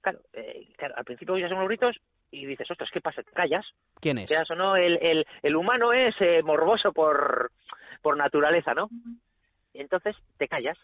claro, 0.00 0.18
eh, 0.32 0.72
claro, 0.76 0.94
al 0.96 1.04
principio 1.04 1.34
oías 1.34 1.52
unos 1.52 1.68
gritos 1.68 2.00
y 2.30 2.46
dices, 2.46 2.70
ostras, 2.70 2.90
¿qué 2.92 3.00
pasa? 3.00 3.22
¿Te 3.22 3.32
callas? 3.32 3.66
¿Quién 4.00 4.18
es? 4.18 4.30
o 4.50 4.54
no, 4.54 4.76
el, 4.76 4.98
el, 5.02 5.26
el 5.42 5.56
humano 5.56 5.92
es 5.92 6.14
eh, 6.20 6.42
morboso 6.42 6.92
por 6.92 7.50
por 8.02 8.16
naturaleza, 8.16 8.72
¿no? 8.74 8.88
Y 9.72 9.80
entonces 9.80 10.16
te 10.38 10.48
callas. 10.48 10.78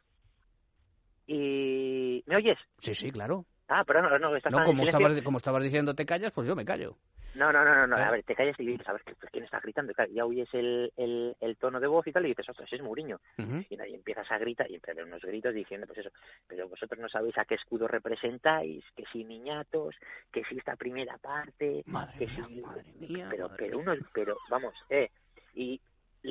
Y... 1.27 2.23
¿Me 2.27 2.37
oyes? 2.37 2.59
Sí, 2.79 2.95
sí, 2.95 3.11
claro. 3.11 3.45
Ah, 3.69 3.83
pero 3.87 4.03
no, 4.03 4.19
no, 4.19 4.37
estás 4.37 4.53
no 4.53 4.65
como, 4.65 4.85
estabas, 4.85 5.23
como 5.23 5.39
estabas 5.39 5.63
diciendo 5.65 5.95
te 5.95 6.07
callas, 6.07 6.33
pues 6.33 6.47
yo 6.47 6.55
me 6.55 6.65
callo. 6.65 6.97
No, 7.37 7.53
no, 7.53 7.65
no, 7.65 7.87
no, 7.87 7.97
a 7.97 8.11
ver, 8.11 8.23
te 8.23 8.35
callas 8.35 8.59
y 8.59 8.67
dices, 8.67 8.89
a 8.89 8.95
ver, 8.95 9.03
¿quién 9.31 9.45
está 9.45 9.61
gritando? 9.61 9.93
Ya 10.11 10.25
oyes 10.25 10.49
el, 10.55 10.91
el, 10.97 11.37
el 11.41 11.57
tono 11.57 11.79
de 11.79 11.87
voz 11.87 12.07
y 12.07 12.13
tal 12.13 12.25
y 12.25 12.29
dices, 12.29 12.49
ostras, 12.49 12.73
es 12.73 12.81
Mourinho. 12.81 13.21
Y 13.69 13.77
nadie 13.77 13.95
empiezas 13.95 14.31
a 14.31 14.39
gritar 14.39 14.71
y 14.71 14.77
empiezan 14.77 15.05
unos 15.05 15.23
gritos 15.23 15.53
diciendo, 15.53 15.87
pues 15.87 15.99
eso, 15.99 16.11
pero 16.47 16.67
vosotros 16.69 16.99
no 16.99 17.09
sabéis 17.11 17.37
a 17.37 17.45
qué 17.45 17.57
escudo 17.57 17.87
representáis, 17.89 18.83
que 18.97 19.05
si 19.13 19.25
niñatos, 19.25 19.95
que 20.33 20.45
si 20.45 20.57
esta 20.57 20.77
primera 20.77 21.19
parte, 21.19 21.83
madre 21.87 22.19
que 22.19 22.27
mía, 22.27 22.67
madre 22.67 22.85
mía, 23.01 23.27
pero, 23.31 23.49
madre 23.49 23.57
pero 23.59 23.79
unos, 23.79 23.99
pero, 24.15 24.39
vamos, 24.49 24.75
eh, 24.89 25.11
y 25.55 25.79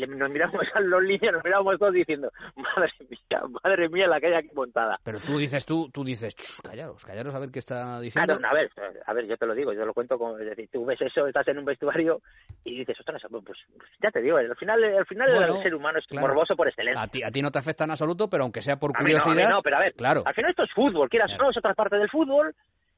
nos 0.07 0.29
miramos 0.29 0.61
a 0.73 0.79
los 0.81 1.03
líneas, 1.03 1.33
nos 1.33 1.43
miramos 1.43 1.77
todos 1.79 1.93
diciendo, 1.93 2.31
madre 2.55 2.91
mía, 3.09 3.41
madre 3.63 3.89
mía, 3.89 4.07
la 4.07 4.15
hay 4.15 4.33
aquí 4.33 4.49
montada. 4.53 4.99
Pero 5.03 5.19
tú 5.21 5.37
dices, 5.37 5.65
tú, 5.65 5.89
tú 5.91 6.03
dices, 6.03 6.35
callaros, 6.63 7.03
callaros 7.03 7.33
a 7.33 7.39
ver 7.39 7.51
qué 7.51 7.59
está 7.59 7.99
diciendo. 7.99 8.37
Claro, 8.37 8.51
a 8.51 8.53
ver, 8.53 8.71
a 9.05 9.13
ver, 9.13 9.25
yo 9.27 9.37
te 9.37 9.45
lo 9.45 9.53
digo, 9.53 9.73
yo 9.73 9.81
te 9.81 9.85
lo 9.85 9.93
cuento 9.93 10.17
como, 10.17 10.37
es 10.37 10.45
decir, 10.45 10.69
tú 10.71 10.85
ves 10.85 11.01
eso, 11.01 11.27
estás 11.27 11.47
en 11.47 11.59
un 11.59 11.65
vestuario 11.65 12.21
y 12.63 12.79
dices, 12.79 12.99
ostras, 12.99 13.21
pues, 13.29 13.43
pues 13.45 13.59
ya 14.01 14.11
te 14.11 14.21
digo, 14.21 14.37
al 14.37 14.55
final, 14.55 14.83
al 14.83 15.05
final 15.05 15.29
el 15.31 15.63
ser 15.63 15.75
humano 15.75 15.99
es 15.99 16.05
morboso 16.11 16.55
por 16.55 16.67
excelencia. 16.67 17.01
A 17.01 17.07
ti, 17.07 17.23
a 17.23 17.31
ti 17.31 17.41
no 17.41 17.51
te 17.51 17.59
afecta 17.59 17.83
en 17.83 17.91
absoluto, 17.91 18.29
pero 18.29 18.43
aunque 18.43 18.61
sea 18.61 18.77
por 18.77 18.93
curiosidad. 18.93 19.33
A 19.33 19.47
mí 19.47 19.49
no, 19.49 19.61
pero 19.61 19.77
a 19.77 19.79
ver, 19.79 19.93
claro. 19.93 20.23
al 20.25 20.33
final 20.33 20.51
esto 20.51 20.63
es 20.63 20.71
fútbol, 20.71 21.09
quieras 21.09 21.31
o 21.33 21.37
no, 21.37 21.49
es 21.49 21.57
otra 21.57 21.73
parte 21.73 21.97
del 21.97 22.09
fútbol, 22.09 22.53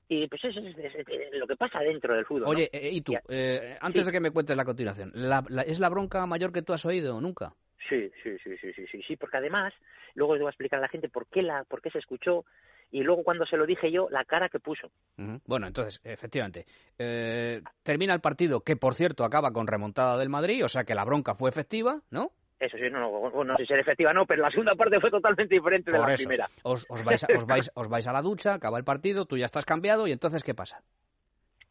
y 0.09 0.27
pues 0.27 0.43
eso 0.45 0.59
es, 0.59 0.75
lo 1.33 1.47
que 1.47 1.55
pasa 1.55 1.79
dentro 1.79 2.15
del 2.15 2.25
fútbol. 2.25 2.47
Oye, 2.47 2.69
eh, 2.71 2.89
¿y 2.91 3.01
tú? 3.01 3.13
Eh, 3.27 3.77
antes 3.81 4.05
de 4.05 4.11
que 4.11 4.19
me 4.19 4.31
cuentes 4.31 4.55
la 4.55 4.65
continuación, 4.65 5.11
¿la, 5.13 5.43
¿es 5.65 5.79
la 5.79 5.89
bronca 5.89 6.25
mayor 6.25 6.51
que 6.51 6.61
tú 6.61 6.73
has 6.73 6.85
oído 6.85 7.19
nunca? 7.19 7.53
Sí, 7.89 8.09
sí, 8.23 8.37
sí, 8.43 8.57
sí, 8.57 8.73
sí, 8.73 8.85
sí, 8.91 9.01
sí, 9.07 9.15
porque 9.15 9.37
además, 9.37 9.73
luego 10.15 10.33
os 10.33 10.39
voy 10.39 10.47
a 10.47 10.49
explicar 10.49 10.79
a 10.79 10.83
la 10.83 10.89
gente 10.89 11.09
por 11.09 11.27
qué, 11.27 11.41
la, 11.41 11.63
por 11.65 11.81
qué 11.81 11.89
se 11.89 11.99
escuchó 11.99 12.45
y 12.91 13.03
luego 13.03 13.23
cuando 13.23 13.45
se 13.45 13.57
lo 13.57 13.65
dije 13.65 13.91
yo, 13.91 14.07
la 14.09 14.23
cara 14.23 14.49
que 14.49 14.59
puso. 14.59 14.89
Bueno, 15.45 15.67
entonces, 15.67 15.99
efectivamente, 16.03 16.65
eh, 16.97 17.61
termina 17.83 18.13
el 18.13 18.21
partido, 18.21 18.61
que 18.61 18.75
por 18.75 18.95
cierto 18.95 19.25
acaba 19.25 19.51
con 19.51 19.67
remontada 19.67 20.17
del 20.17 20.29
Madrid, 20.29 20.63
o 20.63 20.69
sea 20.69 20.83
que 20.85 20.95
la 20.95 21.03
bronca 21.03 21.35
fue 21.35 21.49
efectiva, 21.49 22.01
¿no? 22.11 22.31
Eso 22.59 22.75
sí, 22.77 22.89
no, 22.89 23.29
no, 23.29 23.43
no 23.43 23.55
sé 23.57 23.65
si 23.67 23.73
era 23.73 23.81
efectiva 23.83 24.13
no, 24.13 24.25
pero 24.25 24.41
la 24.41 24.49
segunda 24.49 24.73
parte 24.73 24.99
fue 24.99 25.11
totalmente 25.11 25.53
diferente 25.53 25.91
de 25.91 25.97
Por 25.97 26.07
la 26.07 26.13
eso. 26.13 26.21
primera. 26.23 26.49
Os, 26.63 26.85
os 26.89 27.03
vais, 27.03 27.23
a- 27.23 27.27
os, 27.37 27.45
vais, 27.47 27.71
os 27.75 27.87
vais 27.87 28.07
a 28.07 28.13
la 28.13 28.21
ducha, 28.23 28.53
acaba 28.55 28.77
el 28.79 28.83
partido, 28.83 29.25
tú 29.25 29.37
ya 29.37 29.45
estás 29.45 29.65
cambiado 29.65 30.07
y 30.07 30.11
entonces 30.11 30.43
¿qué 30.43 30.55
pasa? 30.55 30.81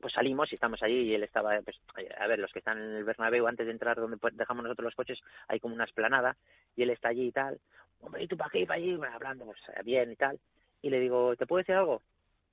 Pues 0.00 0.12
salimos 0.12 0.52
y 0.52 0.54
estamos 0.54 0.80
allí 0.82 1.00
y 1.02 1.14
él 1.14 1.24
estaba, 1.24 1.58
pues, 1.62 1.80
a 2.18 2.26
ver, 2.28 2.38
los 2.38 2.52
que 2.52 2.60
están 2.60 2.78
en 2.78 2.96
el 2.96 3.04
Bernabéu, 3.04 3.46
antes 3.48 3.66
de 3.66 3.72
entrar 3.72 3.96
donde 3.96 4.18
dejamos 4.34 4.62
nosotros 4.62 4.84
los 4.84 4.94
coches, 4.94 5.18
hay 5.48 5.58
como 5.58 5.74
una 5.74 5.84
esplanada 5.84 6.36
y 6.76 6.82
él 6.82 6.90
está 6.90 7.08
allí 7.08 7.28
y 7.28 7.32
tal. 7.32 7.58
Hombre, 8.00 8.22
¿y 8.22 8.28
tú 8.28 8.36
para 8.36 8.48
aquí, 8.48 8.64
para 8.66 8.76
allí? 8.78 8.94
Bueno, 8.94 9.14
hablando 9.14 9.46
pues, 9.46 9.58
bien 9.84 10.12
y 10.12 10.16
tal. 10.16 10.38
Y 10.82 10.90
le 10.90 11.00
digo, 11.00 11.34
¿te 11.34 11.46
puedo 11.46 11.58
decir 11.58 11.74
algo? 11.74 12.02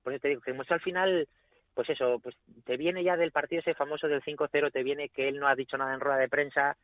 Pues 0.04 0.20
te 0.22 0.30
digo 0.30 0.42
que 0.42 0.52
hemos 0.52 0.72
al 0.72 0.80
final, 0.80 1.28
pues 1.74 1.90
eso, 1.90 2.20
pues 2.20 2.36
te 2.66 2.78
viene 2.78 3.04
ya 3.04 3.18
del 3.18 3.32
partido 3.32 3.62
ese 3.62 3.74
famoso 3.74 4.08
del 4.08 4.22
5-0, 4.22 4.72
te 4.72 4.84
viene 4.84 5.10
que 5.10 5.28
él 5.28 5.40
no 5.40 5.48
ha 5.48 5.56
dicho 5.56 5.78
nada 5.78 5.94
en 5.94 6.00
rueda 6.00 6.18
de 6.18 6.30
prensa, 6.30 6.78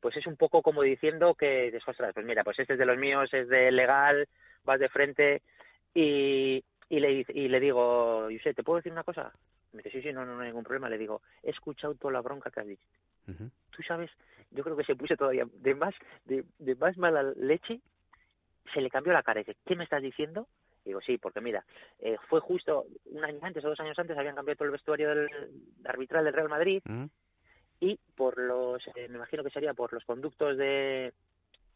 pues 0.00 0.16
es 0.16 0.26
un 0.26 0.36
poco 0.36 0.62
como 0.62 0.82
diciendo 0.82 1.34
que, 1.34 1.76
ostras, 1.86 2.12
pues 2.14 2.24
mira, 2.24 2.44
pues 2.44 2.58
este 2.58 2.74
es 2.74 2.78
de 2.78 2.86
los 2.86 2.98
míos, 2.98 3.32
es 3.32 3.48
de 3.48 3.70
legal, 3.72 4.28
vas 4.64 4.78
de 4.78 4.88
frente 4.88 5.42
y, 5.94 6.62
y, 6.88 7.00
le, 7.00 7.24
y 7.28 7.48
le 7.48 7.60
digo, 7.60 8.28
José, 8.30 8.54
¿te 8.54 8.62
puedo 8.62 8.76
decir 8.76 8.92
una 8.92 9.04
cosa? 9.04 9.32
Me 9.72 9.82
dice, 9.82 9.98
sí, 9.98 10.02
sí, 10.02 10.12
no, 10.12 10.24
no, 10.24 10.36
no 10.36 10.42
hay 10.42 10.48
ningún 10.48 10.64
problema. 10.64 10.88
Le 10.88 10.98
digo, 10.98 11.22
he 11.42 11.50
escuchado 11.50 11.94
toda 11.94 12.12
la 12.12 12.20
bronca 12.20 12.50
que 12.50 12.60
has 12.60 12.66
dicho. 12.66 12.82
Ujú. 13.28 13.50
Tú 13.70 13.82
sabes, 13.82 14.10
yo 14.50 14.62
creo 14.62 14.76
que 14.76 14.84
se 14.84 14.94
puso 14.94 15.16
todavía 15.16 15.46
de 15.52 15.74
más, 15.74 15.94
de, 16.24 16.44
de 16.58 16.74
más 16.76 16.96
mala 16.96 17.22
leche, 17.22 17.80
se 18.72 18.80
le 18.80 18.90
cambió 18.90 19.12
la 19.12 19.22
cara 19.22 19.40
y 19.40 19.44
dice, 19.44 19.58
¿qué 19.66 19.76
me 19.76 19.84
estás 19.84 20.02
diciendo? 20.02 20.48
Digo, 20.86 21.00
sí, 21.00 21.18
porque 21.18 21.40
mira, 21.40 21.64
eh, 21.98 22.16
fue 22.28 22.38
justo 22.40 22.86
un 23.06 23.24
año 23.24 23.40
antes 23.42 23.64
o 23.64 23.68
dos 23.70 23.80
años 23.80 23.98
antes 23.98 24.16
habían 24.16 24.36
cambiado 24.36 24.56
todo 24.56 24.66
el 24.66 24.72
vestuario 24.72 25.08
del 25.10 25.28
arbitral 25.84 26.24
del 26.24 26.32
Real 26.32 26.48
Madrid 26.48 26.80
Ujú. 26.88 27.10
y 27.80 27.98
por 28.14 28.38
los, 28.38 28.86
eh, 28.94 29.08
me 29.08 29.16
imagino 29.16 29.42
que 29.42 29.50
sería 29.50 29.74
por 29.74 29.92
los 29.92 30.04
conductos 30.04 30.56
de 30.56 31.12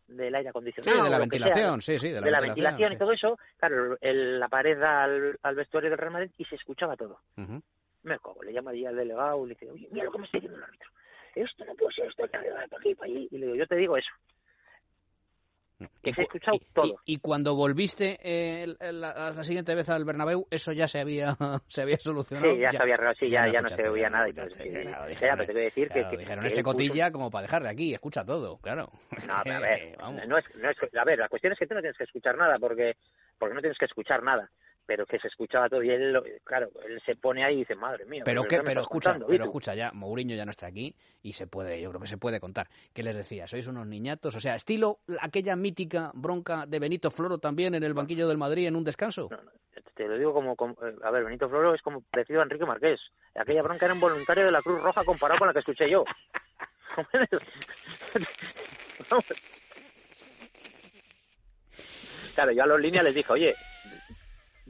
del 0.07 0.35
aire 0.35 0.49
acondicionado. 0.49 0.97
Sí, 0.97 0.97
de 1.03 1.03
la 1.11 1.17
sea, 1.17 1.19
ventilación, 1.19 1.83
sí, 1.83 1.99
sí, 1.99 2.09
de 2.09 2.21
la, 2.21 2.27
de 2.27 2.31
la 2.33 2.41
ventilación 2.41 2.93
y 2.93 2.95
sí. 2.95 2.99
todo 2.99 3.13
eso, 3.13 3.39
claro, 3.59 3.97
el- 4.01 4.41
la 4.41 4.49
pared 4.49 4.79
da 4.79 5.05
al, 5.05 5.39
al 5.43 5.55
vestuario 5.57 5.91
del 5.91 5.99
Real 5.99 6.13
Madrid 6.13 6.31
y 6.39 6.45
se 6.47 6.55
escuchaba 6.55 6.97
todo. 6.97 7.19
Me 8.03 8.19
cago, 8.19 8.43
le 8.45 8.53
llama 8.53 8.71
allí 8.71 8.87
al 8.87 8.97
delegado 8.97 9.45
y 9.45 9.49
le 9.51 9.55
dice, 9.55 9.71
oye, 9.71 9.89
mira 9.91 10.05
lo 10.05 10.13
que 10.13 10.19
me 10.19 10.25
está 10.25 10.39
diciendo 10.39 10.57
el 10.59 10.65
árbitro. 10.65 10.89
Esto 11.35 11.65
no 11.65 11.75
puede 11.75 11.93
ser, 11.95 12.07
esto 12.09 12.23
hay 12.25 12.29
que 12.29 12.37
arreglar 12.39 12.69
para 12.69 12.81
aquí, 12.81 12.95
para 12.95 13.07
allí. 13.13 13.29
Y 13.31 13.39
le 13.39 13.47
digo, 13.47 13.57
yo 13.59 13.67
te 13.67 13.77
digo 13.77 13.97
eso. 13.97 14.11
Que 16.03 16.11
Y 16.11 16.13
se 16.15 16.21
ha 16.23 16.25
cu- 16.25 16.29
escuchado 16.37 16.57
y- 16.57 16.67
todo. 16.75 17.01
Y, 17.07 17.15
y 17.15 17.17
cuando 17.19 17.55
volviste 17.55 18.19
eh, 18.23 18.67
la, 18.81 19.33
la 19.35 19.43
siguiente 19.43 19.75
vez 19.75 19.89
al 19.89 20.05
Bernabéu, 20.05 20.47
eso 20.51 20.73
ya 20.73 20.87
se 20.89 21.01
había, 21.01 21.37
se 21.69 21.83
había 21.83 21.99
solucionado. 21.99 22.53
Sí, 22.55 22.61
ya, 22.61 22.71
se 22.71 22.83
había 22.83 22.95
arreglado, 22.95 23.17
sí, 23.19 23.31
ya, 23.31 23.49
ya 23.51 23.61
no 23.63 23.69
se 23.69 23.89
oía 23.89 24.03
ya 24.05 24.11
nada. 24.11 24.29
Y 24.29 24.33
todo, 24.35 24.51
sí, 24.51 24.69
claro, 24.71 25.07
dijeron, 25.09 25.19
ya, 25.21 25.37
pero 25.37 25.47
te 25.47 25.53
voy 25.53 25.61
a 25.63 25.65
decir 25.65 25.89
que- 25.89 25.95
claro, 25.95 26.11
que, 26.11 26.17
dijeron, 26.19 26.41
que 26.43 26.47
este 26.49 26.61
él 26.61 26.65
puso- 26.65 26.73
cotilla 26.73 27.11
como 27.11 27.31
para 27.31 27.43
dejarle 27.43 27.69
aquí, 27.71 27.95
escucha 27.95 28.25
todo, 28.25 28.59
claro. 28.59 28.91
No, 29.27 29.41
pero 29.43 29.57
a 29.57 29.61
ver, 29.61 29.97
no 30.29 30.39
es, 30.39 30.45
no 30.57 30.71
es, 30.71 30.77
a 30.99 31.05
ver, 31.05 31.19
la 31.19 31.29
cuestión 31.29 31.53
es 31.53 31.59
que 31.59 31.67
tú 31.67 31.75
no 31.75 31.81
tienes 31.81 31.97
que 31.97 32.05
escuchar 32.05 32.37
nada, 32.37 32.59
porque, 32.59 32.97
porque 33.39 33.55
no 33.55 33.61
tienes 33.61 33.79
que 33.79 33.87
escuchar 33.87 34.23
nada, 34.23 34.51
pero 34.91 35.07
que 35.07 35.21
se 35.21 35.29
escuchaba 35.29 35.69
todo 35.69 35.85
y 35.85 35.91
él, 35.91 36.21
claro, 36.43 36.69
él 36.85 37.01
se 37.07 37.15
pone 37.15 37.45
ahí 37.45 37.55
y 37.55 37.59
dice, 37.59 37.77
madre 37.77 38.05
mía. 38.07 38.23
Pero, 38.25 38.43
¿qué 38.43 38.57
qué, 38.57 38.57
me 38.57 38.65
pero 38.71 38.81
escucha, 38.81 39.11
contando, 39.11 39.27
pero 39.29 39.45
Itu?". 39.45 39.47
escucha, 39.51 39.75
ya 39.77 39.93
Mourinho 39.93 40.35
ya 40.35 40.45
no 40.45 40.51
está 40.51 40.67
aquí 40.67 40.97
y 41.23 41.33
se 41.33 41.47
puede, 41.47 41.81
yo 41.81 41.91
creo 41.91 42.01
que 42.01 42.09
se 42.09 42.19
puede 42.19 42.41
contar. 42.41 42.67
¿Qué 42.93 43.05
les 43.05 43.15
decía? 43.15 43.47
¿Sois 43.47 43.69
unos 43.69 43.87
niñatos? 43.87 44.35
O 44.35 44.41
sea, 44.41 44.57
estilo 44.57 44.99
aquella 45.21 45.55
mítica 45.55 46.11
bronca 46.13 46.67
de 46.67 46.81
Benito 46.81 47.13
Floro 47.13 47.39
también 47.39 47.77
en 47.77 47.85
el 47.85 47.95
banquillo 47.95 48.27
del 48.27 48.37
Madrid 48.37 48.67
en 48.67 48.75
un 48.75 48.83
descanso. 48.83 49.29
No, 49.31 49.37
no, 49.37 49.53
te 49.95 50.09
lo 50.09 50.19
digo 50.19 50.35
como, 50.35 50.57
como- 50.57 50.75
eh, 50.85 50.97
a 51.05 51.11
ver, 51.13 51.23
Benito 51.23 51.49
Floro 51.49 51.73
es 51.73 51.83
como 51.83 52.01
parecido 52.11 52.41
a 52.41 52.43
Enrique 52.43 52.67
Marqués. 52.67 52.99
Aquella 53.37 53.63
bronca 53.63 53.85
era 53.85 53.95
un 53.95 54.01
voluntario 54.01 54.45
de 54.45 54.51
la 54.51 54.61
Cruz 54.61 54.83
Roja 54.83 55.05
comparado 55.05 55.39
con 55.39 55.47
la 55.47 55.53
que 55.55 55.61
escuché 55.61 55.89
yo. 55.89 56.05
Claro, 62.35 62.53
yo 62.53 62.63
a 62.63 62.67
los 62.67 62.81
líneas 62.81 63.05
les 63.05 63.15
dije, 63.15 63.33
oye, 63.33 63.57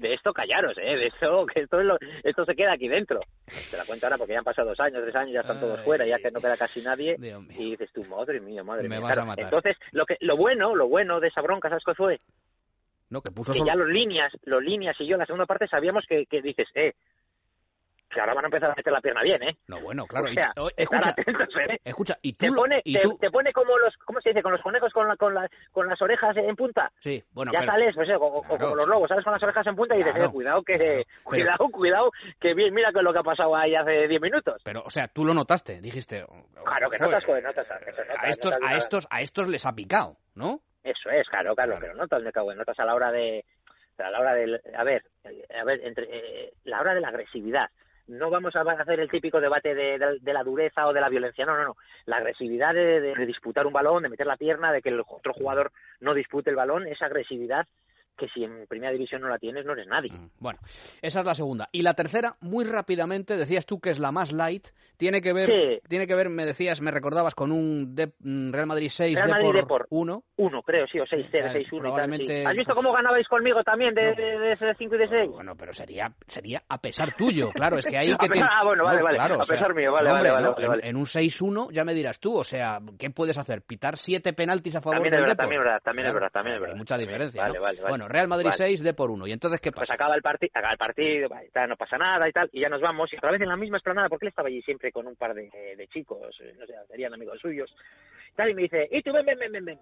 de 0.00 0.14
esto 0.14 0.32
callaros, 0.32 0.76
¿eh? 0.78 0.96
De 0.96 1.06
esto, 1.06 1.46
que 1.46 1.60
esto, 1.60 1.80
es 1.80 1.86
lo- 1.86 1.98
esto 2.24 2.44
se 2.44 2.54
queda 2.56 2.72
aquí 2.72 2.88
dentro. 2.88 3.20
Te 3.70 3.76
la 3.76 3.84
cuento 3.84 4.06
ahora 4.06 4.18
porque 4.18 4.32
ya 4.32 4.38
han 4.40 4.44
pasado 4.44 4.68
dos 4.70 4.80
años, 4.80 5.00
tres 5.02 5.14
años, 5.14 5.32
ya 5.34 5.40
están 5.40 5.60
todos 5.60 5.80
fuera, 5.84 6.06
ya 6.06 6.18
que 6.18 6.30
no 6.30 6.40
queda 6.40 6.56
casi 6.56 6.80
nadie. 6.80 7.16
Y 7.56 7.70
dices 7.70 7.90
tú, 7.92 8.04
madre 8.04 8.40
mía, 8.40 8.64
madre 8.64 8.88
Me 8.88 8.96
mía. 8.96 9.00
vas 9.00 9.18
a 9.18 9.24
matar. 9.24 9.44
Entonces, 9.44 9.76
lo 9.92 10.06
que 10.06 10.16
lo 10.20 10.36
bueno, 10.36 10.74
lo 10.74 10.88
bueno 10.88 11.20
de 11.20 11.28
esa 11.28 11.40
bronca, 11.42 11.68
¿sabes 11.68 11.84
qué 11.84 11.94
fue? 11.94 12.20
No, 13.10 13.20
que 13.22 13.30
puso 13.30 13.52
que 13.52 13.58
solo- 13.58 13.68
ya 13.70 13.76
los 13.76 13.88
líneas, 13.88 14.32
los 14.44 14.62
líneas 14.62 14.96
y 15.00 15.06
yo 15.06 15.14
en 15.14 15.20
la 15.20 15.26
segunda 15.26 15.46
parte 15.46 15.66
sabíamos 15.68 16.04
que, 16.08 16.26
que 16.26 16.40
dices, 16.42 16.68
eh, 16.74 16.94
que 18.10 18.20
ahora 18.20 18.34
van 18.34 18.44
a 18.44 18.48
empezar 18.48 18.70
a 18.70 18.74
meter 18.74 18.92
la 18.92 19.00
pierna 19.00 19.22
bien, 19.22 19.42
¿eh? 19.42 19.56
No, 19.68 19.80
bueno, 19.80 20.04
claro. 20.06 20.26
o 20.26 20.32
sea, 20.32 20.52
escucha, 20.76 21.10
atentos, 21.10 21.48
¿eh? 21.68 21.78
escucha, 21.84 22.18
y 22.22 22.32
tú, 22.32 22.46
Te 22.46 22.52
pone, 22.52 22.80
y 22.84 22.94
te, 22.94 23.00
tú- 23.02 23.16
te 23.18 23.30
pone 23.30 23.52
como 23.52 23.78
los, 23.78 23.96
¿cómo 23.98 24.20
se 24.20 24.30
dice? 24.30 24.42
Con 24.42 24.52
los 24.52 24.60
conejos 24.62 24.92
con, 24.92 25.06
la, 25.06 25.16
con, 25.16 25.32
la, 25.32 25.48
con 25.72 25.86
las 25.88 26.00
orejas 26.02 26.36
en 26.36 26.56
punta. 26.56 26.90
Sí, 27.00 27.22
bueno, 27.32 27.52
ya 27.52 27.60
pero- 27.60 27.72
sales, 27.72 27.94
pues, 27.94 28.08
o, 28.10 28.14
o 28.16 28.42
Claro, 28.42 28.58
como 28.64 28.74
los 28.76 28.86
lobos, 28.88 29.08
sales 29.08 29.22
con 29.24 29.32
las 29.32 29.42
orejas 29.42 29.66
en 29.66 29.76
punta 29.76 29.94
y 29.94 29.98
dices, 29.98 30.12
Claro, 30.12 30.28
eh, 30.28 30.32
cuidado 30.32 30.62
que, 30.62 30.76
pero- 30.78 31.04
cuidado, 31.24 31.68
cuidado, 31.70 32.10
que 32.40 32.54
bien, 32.54 32.74
mira 32.74 32.90
que 32.92 33.00
lo 33.02 33.12
que 33.12 33.20
ha 33.20 33.22
pasado 33.22 33.54
ahí 33.56 33.74
hace 33.76 34.08
10 34.08 34.20
minutos. 34.20 34.60
pero, 34.64 34.82
o 34.84 34.90
sea, 34.90 35.06
tú 35.08 35.24
lo 35.24 35.32
notaste, 35.32 35.80
dijiste. 35.80 36.24
Claro 36.64 36.90
que 36.90 36.98
"Joder, 36.98 37.00
notas, 37.00 37.24
joder, 37.24 37.44
notas, 37.44 37.66
eso 37.66 37.74
notas, 38.02 38.16
a 38.18 38.28
estos, 38.28 38.44
notas, 38.54 38.56
a 38.56 38.60
notas. 38.72 38.76
estos, 38.84 39.06
a 39.10 39.20
estos 39.20 39.48
les 39.48 39.64
ha 39.66 39.72
picado, 39.72 40.16
¿no? 40.34 40.60
Eso 40.82 41.10
es, 41.10 41.28
claro, 41.28 41.54
claro, 41.54 41.72
Claro. 41.72 41.80
pero 41.80 41.94
notas, 41.94 42.22
me 42.22 42.32
cago 42.32 42.50
en 42.52 42.58
notas 42.58 42.78
a 42.80 42.84
la 42.84 42.94
hora 42.94 43.12
de, 43.12 43.44
a 43.98 44.10
la 44.10 44.18
hora 44.20 44.34
del, 44.34 44.60
a 44.74 44.82
ver, 44.82 45.02
eh, 45.24 45.44
a 45.60 45.64
ver, 45.64 45.80
entre, 45.84 46.06
eh, 46.10 46.52
la 46.64 46.80
hora 46.80 46.94
de 46.94 47.00
la 47.02 47.08
agresividad. 47.08 47.68
No 48.08 48.30
vamos 48.30 48.56
a 48.56 48.60
hacer 48.62 49.00
el 49.00 49.10
típico 49.10 49.40
debate 49.40 49.74
de, 49.74 49.98
la 50.32 50.42
dureza 50.42 50.86
o 50.86 50.92
de 50.92 51.00
la 51.00 51.08
violencia, 51.08 51.46
no, 51.46 51.56
no, 51.56 51.64
no. 51.64 51.76
La 52.06 52.16
agresividad 52.16 52.74
de- 52.74 53.00
de 53.00 53.26
disputar 53.26 53.66
un 53.66 53.72
balón, 53.72 54.02
de 54.02 54.08
meter 54.08 54.26
la 54.26 54.36
pierna, 54.36 54.72
de 54.72 54.82
que 54.82 54.88
el 54.88 55.00
otro 55.00 55.32
jugador 55.32 55.70
no 56.00 56.14
dispute 56.14 56.50
el 56.50 56.56
balón, 56.56 56.86
esa 56.86 57.06
agresividad 57.06 57.66
que 58.20 58.28
si 58.28 58.44
en 58.44 58.66
primera 58.68 58.92
división 58.92 59.22
no 59.22 59.28
la 59.28 59.38
tienes, 59.38 59.64
no 59.64 59.72
eres 59.72 59.86
nadie. 59.86 60.12
Mm, 60.12 60.28
Bueno, 60.38 60.58
esa 61.02 61.20
es 61.20 61.26
la 61.26 61.34
segunda. 61.34 61.68
Y 61.72 61.82
la 61.82 61.94
tercera, 61.94 62.36
muy 62.40 62.64
rápidamente, 62.64 63.36
decías 63.36 63.64
tú 63.66 63.80
que 63.80 63.90
es 63.90 63.98
la 63.98 64.12
más 64.12 64.30
light, 64.32 64.68
tiene 64.98 65.22
que 65.22 65.32
ver, 65.32 65.48
Sí. 65.48 65.80
tiene 65.88 66.06
que 66.06 66.14
ver, 66.14 66.28
me 66.28 66.44
decías, 66.44 66.80
me 66.82 66.90
recordabas 66.90 67.34
con 67.34 67.50
un 67.50 67.96
Dep- 67.96 68.14
mm, 68.20 68.52
Real 68.52 68.66
Madrid 68.66 68.88
6 68.90 69.14
Real 69.16 69.26
de 69.28 69.32
Madrid 69.32 69.46
por 69.46 69.56
Depor. 69.56 69.86
1. 69.90 70.22
Uno, 70.36 70.62
creo, 70.62 70.86
sí, 70.86 71.00
o 71.00 71.06
6-0, 71.06 71.46
eh, 71.46 71.52
6-1 71.64 71.64
y 71.64 71.70
tal, 71.70 71.80
probablemente, 71.80 72.40
sí. 72.40 72.46
¿Has 72.46 72.54
visto 72.56 72.74
pues- 72.74 72.84
cómo 72.84 72.94
ganabais 72.94 73.26
conmigo 73.26 73.62
también 73.64 73.94
de, 73.94 74.10
No. 74.10 74.16
de, 74.16 74.66
de 74.66 74.74
5 74.76 74.94
y 74.94 74.98
de 74.98 75.08
6? 75.08 75.30
Bueno, 75.30 75.56
pero 75.56 75.72
sería 75.72 76.12
sería 76.26 76.62
a 76.68 76.78
pesar 76.80 77.16
tuyo, 77.16 77.50
claro, 77.50 77.78
es 77.78 77.86
que 77.86 77.96
A 77.98 78.02
que 78.02 78.28
pesar- 78.28 78.48
ah, 78.52 78.64
bueno, 78.64 78.84
vale, 78.84 79.02
vale, 79.02 79.16
claro, 79.16 79.34
a 79.36 79.38
o 79.38 79.44
sea, 79.44 79.56
pesar 79.56 79.74
mío, 79.74 79.92
vale, 79.92 80.08
no, 80.08 80.14
vale, 80.14 80.30
hombre, 80.30 80.46
vale, 80.50 80.62
no, 80.66 80.68
vale, 80.70 80.82
en, 80.84 80.88
en 80.90 80.96
un 80.96 81.06
6-1 81.06 81.70
ya 81.72 81.84
me 81.84 81.94
dirás 81.94 82.20
tú, 82.20 82.36
o 82.36 82.44
sea, 82.44 82.78
¿qué 82.98 83.08
puedes 83.10 83.38
hacer? 83.38 83.62
¿Pitar 83.62 83.96
siete 83.96 84.32
penaltis 84.34 84.76
a 84.76 84.80
favor 84.82 84.96
También 84.96 85.12
del 85.12 85.20
es 85.20 85.22
verdad, 85.22 85.32
Depor? 85.34 85.42
también 85.44 85.60
es 85.60 85.64
verdad, 85.64 85.80
también 85.82 86.06
es 86.08 86.14
verdad, 86.14 86.30
también 86.32 86.54
es 86.54 86.58
hay 86.58 86.62
verdad. 86.62 86.76
mucha 86.76 86.98
diferencia, 86.98 87.42
Vale, 87.42 87.54
¿no? 87.54 87.60
vale, 87.62 87.76
vale. 87.80 87.88
Bueno, 87.90 88.08
Real 88.10 88.28
Madrid 88.28 88.46
Vale. 88.46 88.56
6 88.56 88.82
de 88.82 88.94
por 88.94 89.10
1. 89.10 89.26
¿Y 89.26 89.32
entonces 89.32 89.60
qué 89.60 89.70
Pues 89.72 89.88
pasa? 89.88 89.94
acaba 89.94 90.14
el, 90.14 90.22
acaba 90.52 90.72
el 90.72 90.78
partido, 90.78 91.28
va, 91.28 91.44
y 91.44 91.48
tal, 91.50 91.68
no 91.68 91.76
pasa 91.76 91.96
nada 91.96 92.28
y 92.28 92.32
tal, 92.32 92.48
y 92.52 92.60
ya 92.60 92.68
nos 92.68 92.80
vamos, 92.80 93.12
y 93.12 93.16
otra 93.16 93.30
vez 93.30 93.40
en 93.40 93.48
la 93.48 93.56
misma 93.56 93.76
esplanada, 93.78 94.08
porque 94.08 94.26
él 94.26 94.30
estaba 94.30 94.48
allí 94.48 94.60
siempre 94.62 94.92
con 94.92 95.06
un 95.06 95.16
par 95.16 95.34
de, 95.34 95.48
de 95.76 95.88
chicos, 95.88 96.36
eh, 96.40 96.54
no 96.58 96.66
sé, 96.66 96.74
serían 96.88 97.14
amigos 97.14 97.38
suyos, 97.40 97.74
y 98.32 98.34
tal, 98.34 98.50
y 98.50 98.54
me 98.54 98.62
dice, 98.62 98.88
y 98.90 99.02
tú 99.02 99.12
ven, 99.12 99.24
ven, 99.26 99.38
ven, 99.38 99.52
ven, 99.52 99.64
ven. 99.64 99.78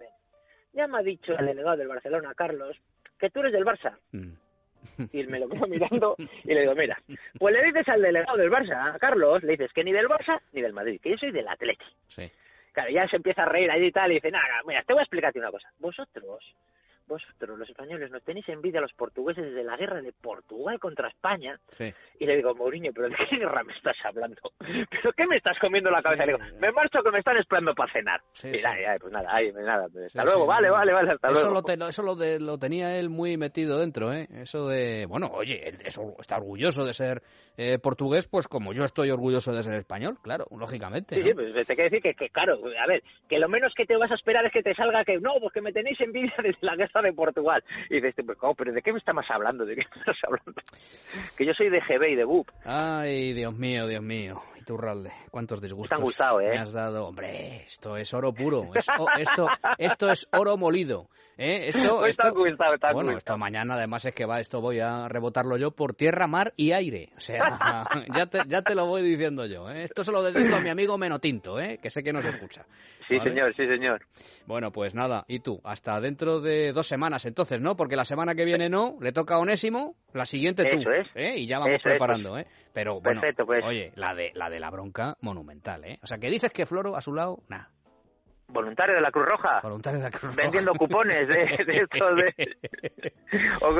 Ya 0.73 0.87
me 0.87 0.99
ha 0.99 1.01
dicho 1.01 1.33
el 1.37 1.45
delegado 1.47 1.77
del 1.77 1.87
Barcelona, 1.87 2.33
Carlos, 2.35 2.77
que 3.19 3.29
tú 3.29 3.39
eres 3.39 3.53
del 3.53 3.65
Barça. 3.65 3.97
Mm. 4.11 4.33
Y 5.11 5.23
me 5.23 5.39
lo 5.39 5.49
quedo 5.49 5.67
mirando 5.67 6.15
y 6.17 6.53
le 6.53 6.61
digo, 6.61 6.73
mira, 6.75 6.97
pues 7.37 7.53
le 7.53 7.63
dices 7.63 7.87
al 7.89 8.01
delegado 8.01 8.37
del 8.37 8.49
Barça, 8.49 8.95
a 8.95 8.99
Carlos, 8.99 9.43
le 9.43 9.53
dices 9.53 9.73
que 9.73 9.83
ni 9.83 9.91
del 9.91 10.07
Barça 10.07 10.39
ni 10.53 10.61
del 10.61 10.73
Madrid, 10.73 11.01
que 11.01 11.09
yo 11.11 11.17
soy 11.17 11.31
del 11.31 11.47
Atleti. 11.47 11.83
Sí. 12.15 12.31
Claro, 12.71 12.89
ya 12.91 13.07
se 13.07 13.17
empieza 13.17 13.43
a 13.43 13.45
reír 13.45 13.69
ahí 13.69 13.85
y 13.87 13.91
tal, 13.91 14.11
y 14.11 14.15
dice, 14.15 14.31
nada, 14.31 14.61
mira, 14.65 14.83
te 14.83 14.93
voy 14.93 14.99
a 15.01 15.03
explicarte 15.03 15.39
una 15.39 15.51
cosa. 15.51 15.69
Vosotros, 15.79 16.45
vosotros, 17.09 17.59
los 17.59 17.69
españoles, 17.69 18.09
nos 18.09 18.23
tenéis 18.23 18.47
envidia 18.47 18.79
a 18.79 18.83
los 18.83 18.93
portugueses 18.93 19.43
desde 19.43 19.63
la 19.65 19.75
guerra 19.75 20.01
de 20.01 20.13
Portugal 20.13 20.79
contra 20.79 21.09
España. 21.09 21.59
Sí. 21.71 21.91
Y 22.19 22.25
le 22.25 22.37
digo, 22.37 22.55
Mourinho, 22.55 22.91
¿pero 22.93 23.09
de 23.09 23.15
qué 23.29 23.35
guerra 23.37 23.63
me 23.65 23.73
estás 23.73 23.97
hablando? 24.05 24.39
¿Pero 24.59 25.11
qué 25.17 25.27
me 25.27 25.35
estás 25.35 25.57
comiendo 25.59 25.91
la 25.91 26.01
cabeza? 26.01 26.25
Le 26.25 26.33
digo, 26.37 26.45
me 26.61 26.71
marcho 26.71 27.01
que 27.03 27.11
me 27.11 27.19
están 27.19 27.35
esperando 27.37 27.73
para 27.75 27.91
cenar. 27.91 28.21
Sí, 28.33 28.47
y 28.49 28.55
sí. 28.55 28.63
ay, 28.65 28.83
ay, 28.85 28.97
pues 28.99 29.11
nada, 29.11 29.27
ay, 29.29 29.51
pues 29.51 29.65
nada, 29.65 29.87
pues 29.91 30.05
hasta 30.05 30.21
Sí, 30.21 30.25
luego, 30.25 30.43
sí, 30.43 30.47
vale, 30.47 30.69
vale, 30.69 30.93
vale, 30.93 31.11
hasta 31.11 31.27
eso 31.27 31.39
luego. 31.41 31.53
Lo 31.55 31.63
te- 31.63 31.75
lo- 31.77 31.87
eso 31.89 32.03
lo, 32.03 32.15
de- 32.15 32.39
lo 32.39 32.57
tenía 32.57 32.97
él 32.97 33.09
muy 33.09 33.35
metido 33.37 33.79
dentro, 33.79 34.13
¿eh? 34.13 34.27
Eso 34.31 34.67
de, 34.69 35.05
bueno, 35.07 35.27
oye, 35.33 35.67
él 35.67 35.77
es 35.83 35.97
or- 35.97 36.13
está 36.19 36.37
orgulloso 36.37 36.85
de 36.85 36.93
ser 36.93 37.23
eh, 37.57 37.79
portugués, 37.79 38.27
pues 38.27 38.47
como 38.47 38.71
yo 38.71 38.83
estoy 38.83 39.09
orgulloso 39.09 39.51
de 39.51 39.63
ser 39.63 39.73
español, 39.73 40.17
claro, 40.21 40.45
lógicamente. 40.55 41.15
Sí, 41.15 41.21
¿no? 41.21 41.27
sí, 41.27 41.33
pues 41.33 41.67
te 41.67 41.75
quiero 41.75 41.89
decir 41.89 42.01
que, 42.01 42.13
que, 42.13 42.29
claro, 42.29 42.53
a 42.55 42.87
ver, 42.87 43.01
que 43.27 43.39
lo 43.39 43.49
menos 43.49 43.73
que 43.75 43.85
te 43.85 43.97
vas 43.97 44.11
a 44.11 44.15
esperar 44.15 44.45
es 44.45 44.53
que 44.53 44.61
te 44.63 44.75
salga 44.75 45.03
que, 45.03 45.17
no, 45.19 45.33
pues 45.41 45.51
que 45.53 45.61
me 45.61 45.71
tenéis 45.73 45.99
envidia 45.99 46.33
de 46.43 46.55
la 46.61 46.75
guerra 46.75 46.98
de 47.01 47.13
Portugal. 47.13 47.63
Y 47.89 48.01
dices, 48.01 48.25
pues, 48.25 48.37
oh, 48.41 48.53
pero 48.55 48.73
¿de 48.73 48.81
qué 48.81 48.91
me 48.91 48.99
estás 48.99 49.15
hablando? 49.29 49.65
¿De 49.65 49.75
qué 49.75 49.83
me 49.93 49.99
estás 49.99 50.17
hablando? 50.23 50.61
Que 51.37 51.45
yo 51.45 51.53
soy 51.53 51.69
de 51.69 51.79
GB 51.79 52.09
y 52.09 52.15
de 52.15 52.25
BUP. 52.25 52.49
Ay, 52.65 53.33
Dios 53.33 53.53
mío, 53.53 53.87
Dios 53.87 54.03
mío. 54.03 54.41
Y 54.55 54.59
Iturralde, 54.69 55.11
cuántos 55.31 55.61
disgustos. 55.61 55.89
Te 55.89 55.95
han 55.95 56.05
gustado, 56.05 56.41
¿eh? 56.41 56.49
Me 56.49 56.59
has 56.59 56.71
dado, 56.71 57.07
hombre, 57.07 57.63
esto 57.65 57.97
es 57.97 58.13
oro 58.13 58.33
puro, 58.33 58.69
es 58.75 58.87
esto, 59.17 59.47
esto 59.77 60.11
es 60.11 60.27
oro 60.31 60.57
molido, 60.57 61.07
¿eh? 61.37 61.69
Esto, 61.69 61.79
Pues 61.99 62.11
esto, 62.11 62.33
gustado, 62.35 62.93
bueno, 62.93 63.17
esto 63.17 63.37
mañana 63.37 63.75
además 63.75 64.05
es 64.05 64.13
que 64.13 64.25
va, 64.25 64.39
esto 64.39 64.61
voy 64.61 64.79
a 64.79 65.07
rebotarlo 65.07 65.57
yo 65.57 65.71
por 65.71 65.95
tierra, 65.95 66.27
mar 66.27 66.53
y 66.55 66.73
aire, 66.73 67.09
o 67.17 67.19
sea, 67.19 67.85
ya 68.15 68.27
te, 68.27 68.41
ya 68.47 68.61
te 68.61 68.75
lo 68.75 68.85
voy 68.85 69.01
diciendo 69.01 69.45
yo, 69.47 69.69
¿eh? 69.71 69.83
Esto 69.83 70.03
se 70.03 70.11
lo 70.11 70.21
dedico 70.21 70.55
a 70.55 70.59
mi 70.59 70.69
amigo 70.69 70.97
Menotinto, 70.97 71.59
¿eh? 71.59 71.79
Que 71.81 71.89
sé 71.89 72.03
que 72.03 72.13
no 72.13 72.21
se 72.21 72.29
escucha. 72.29 72.65
Sí, 73.07 73.17
¿vale? 73.17 73.31
señor, 73.31 73.55
sí, 73.55 73.65
señor. 73.65 74.05
Bueno, 74.45 74.71
pues 74.71 74.93
nada, 74.93 75.25
y 75.27 75.39
tú, 75.39 75.59
hasta 75.63 75.99
dentro 75.99 76.41
de 76.41 76.73
dos 76.73 76.88
semanas 76.89 77.25
entonces, 77.25 77.61
¿no? 77.61 77.75
Porque 77.75 77.95
la 77.95 78.05
semana 78.05 78.35
que 78.35 78.45
viene 78.45 78.69
no, 78.69 78.97
le 78.99 79.11
toca 79.11 79.35
a 79.35 79.39
Onésimo, 79.39 79.95
la 80.13 80.25
siguiente 80.25 80.63
tú, 80.65 80.79
Eso 80.79 80.91
es. 80.91 81.07
¿eh? 81.15 81.35
Y 81.37 81.47
ya 81.47 81.59
vamos 81.59 81.75
Eso 81.75 81.89
es, 81.89 81.93
preparando, 81.93 82.37
¿eh? 82.37 82.45
Pero 82.73 82.99
bueno, 83.01 83.21
Perfecto, 83.21 83.45
pues. 83.45 83.63
oye, 83.63 83.91
la 83.95 84.13
de 84.13 84.31
la 84.33 84.49
de 84.49 84.59
la 84.59 84.69
bronca 84.69 85.15
monumental, 85.21 85.85
¿eh? 85.85 85.99
O 86.03 86.07
sea, 86.07 86.17
que 86.17 86.29
dices 86.29 86.51
que 86.51 86.65
Floro 86.65 86.95
a 86.95 87.01
su 87.01 87.13
lado, 87.13 87.39
nada, 87.47 87.69
Voluntario 88.51 88.95
de 88.95 89.01
la 89.01 89.11
Cruz 89.11 89.25
Roja. 89.27 89.59
voluntario 89.61 89.99
de 89.99 90.05
la 90.05 90.09
Cruz 90.11 90.23
Roja. 90.23 90.35
Vendiendo 90.35 90.73
cupones 90.73 91.27
de, 91.27 91.63
de 91.65 91.77
estos 91.83 92.15
de... 92.15 92.57
o 93.61 93.75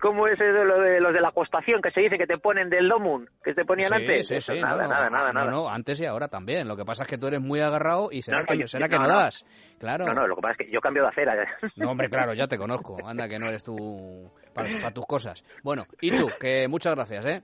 ¿Cómo 0.00 0.26
es 0.28 0.34
eso 0.40 0.44
de 0.44 0.64
lo 0.64 0.80
de 0.80 1.00
los 1.00 1.12
de 1.12 1.20
la 1.20 1.32
costación 1.32 1.82
que 1.82 1.90
se 1.90 2.00
dice 2.02 2.16
que 2.18 2.26
te 2.26 2.38
ponen 2.38 2.70
del 2.70 2.88
Domun? 2.88 3.28
Que 3.42 3.52
te 3.54 3.64
ponían 3.64 3.88
Sí, 3.90 3.94
antes. 3.96 4.28
sí, 4.28 4.34
Eso, 4.36 4.52
sí, 4.54 4.60
nada, 4.60 4.82
no, 4.84 4.88
nada, 4.88 5.10
nada, 5.10 5.32
no, 5.32 5.40
nada. 5.40 5.50
no, 5.50 5.68
antes 5.68 6.00
y 6.00 6.06
ahora 6.06 6.28
también. 6.28 6.68
Lo 6.68 6.76
que 6.76 6.84
pasa 6.84 7.02
es 7.02 7.08
que 7.08 7.18
tú 7.18 7.26
eres 7.26 7.40
muy 7.40 7.60
agarrado 7.60 8.08
y 8.12 8.22
será 8.22 8.40
No, 8.40 8.44
que, 8.46 8.58
yo- 8.58 8.66
será 8.68 8.86
yo- 8.86 8.90
que 8.90 8.98
no, 8.98 9.08
das. 9.08 9.44
Claro. 9.80 10.06
No, 10.06 10.14
no, 10.14 10.26
lo 10.28 10.36
que 10.36 10.42
pasa 10.42 10.52
es 10.52 10.66
que 10.66 10.72
yo 10.72 10.80
cambio 10.80 11.02
de 11.02 11.08
acera. 11.08 11.34
No, 11.76 11.90
hombre, 11.90 12.08
claro, 12.08 12.32
ya 12.34 12.46
te 12.46 12.56
conozco. 12.58 12.96
Anda, 13.04 13.28
que 13.28 13.38
no 13.38 13.48
eres 13.48 13.64
tú 13.64 14.30
para 14.54 14.90
tus 14.92 15.04
cosas. 15.06 15.44
Bueno, 15.64 15.86
y 16.00 16.14
tú, 16.14 16.28
que 16.38 16.68
muchas 16.68 16.94
gracias, 16.94 17.26
¿eh? 17.26 17.42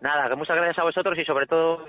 Nada, 0.00 0.28
que 0.28 0.36
muchas 0.36 0.56
gracias 0.56 0.78
a 0.78 0.84
vosotros 0.84 1.16
y 1.18 1.24
sobre 1.24 1.46
todo 1.46 1.84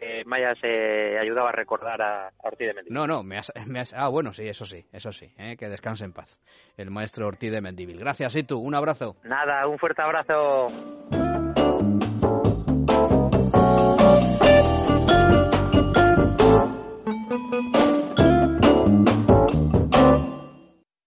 eh, 0.00 0.22
me 0.26 0.36
hayas 0.36 0.58
eh, 0.62 1.18
ayudado 1.20 1.48
a 1.48 1.52
recordar 1.52 2.00
a, 2.02 2.28
a 2.28 2.32
Ortiz 2.42 2.68
de 2.68 2.74
Mendizábal. 2.74 3.08
No, 3.08 3.14
no, 3.16 3.22
me 3.22 3.38
has, 3.38 3.52
me 3.66 3.80
has- 3.80 3.92
Ah, 3.94 4.08
bueno, 4.08 4.32
sí, 4.32 4.46
eso 4.48 4.66
sí, 4.66 4.84
eso 4.92 5.12
sí. 5.12 5.32
¿eh? 5.38 5.56
Que 5.56 5.68
descanse 5.68 6.04
en 6.04 6.12
paz. 6.12 6.40
El 6.76 6.90
maestro 6.90 7.26
Ortiz 7.26 7.50
de 7.52 7.60
Mendívil. 7.60 7.98
Gracias, 7.98 8.34
y 8.36 8.42
tú, 8.44 8.58
un 8.58 8.74
abrazo. 8.74 9.16
Nada, 9.24 9.66
un 9.66 9.78
fuerte 9.78 10.02
abrazo. 10.02 11.23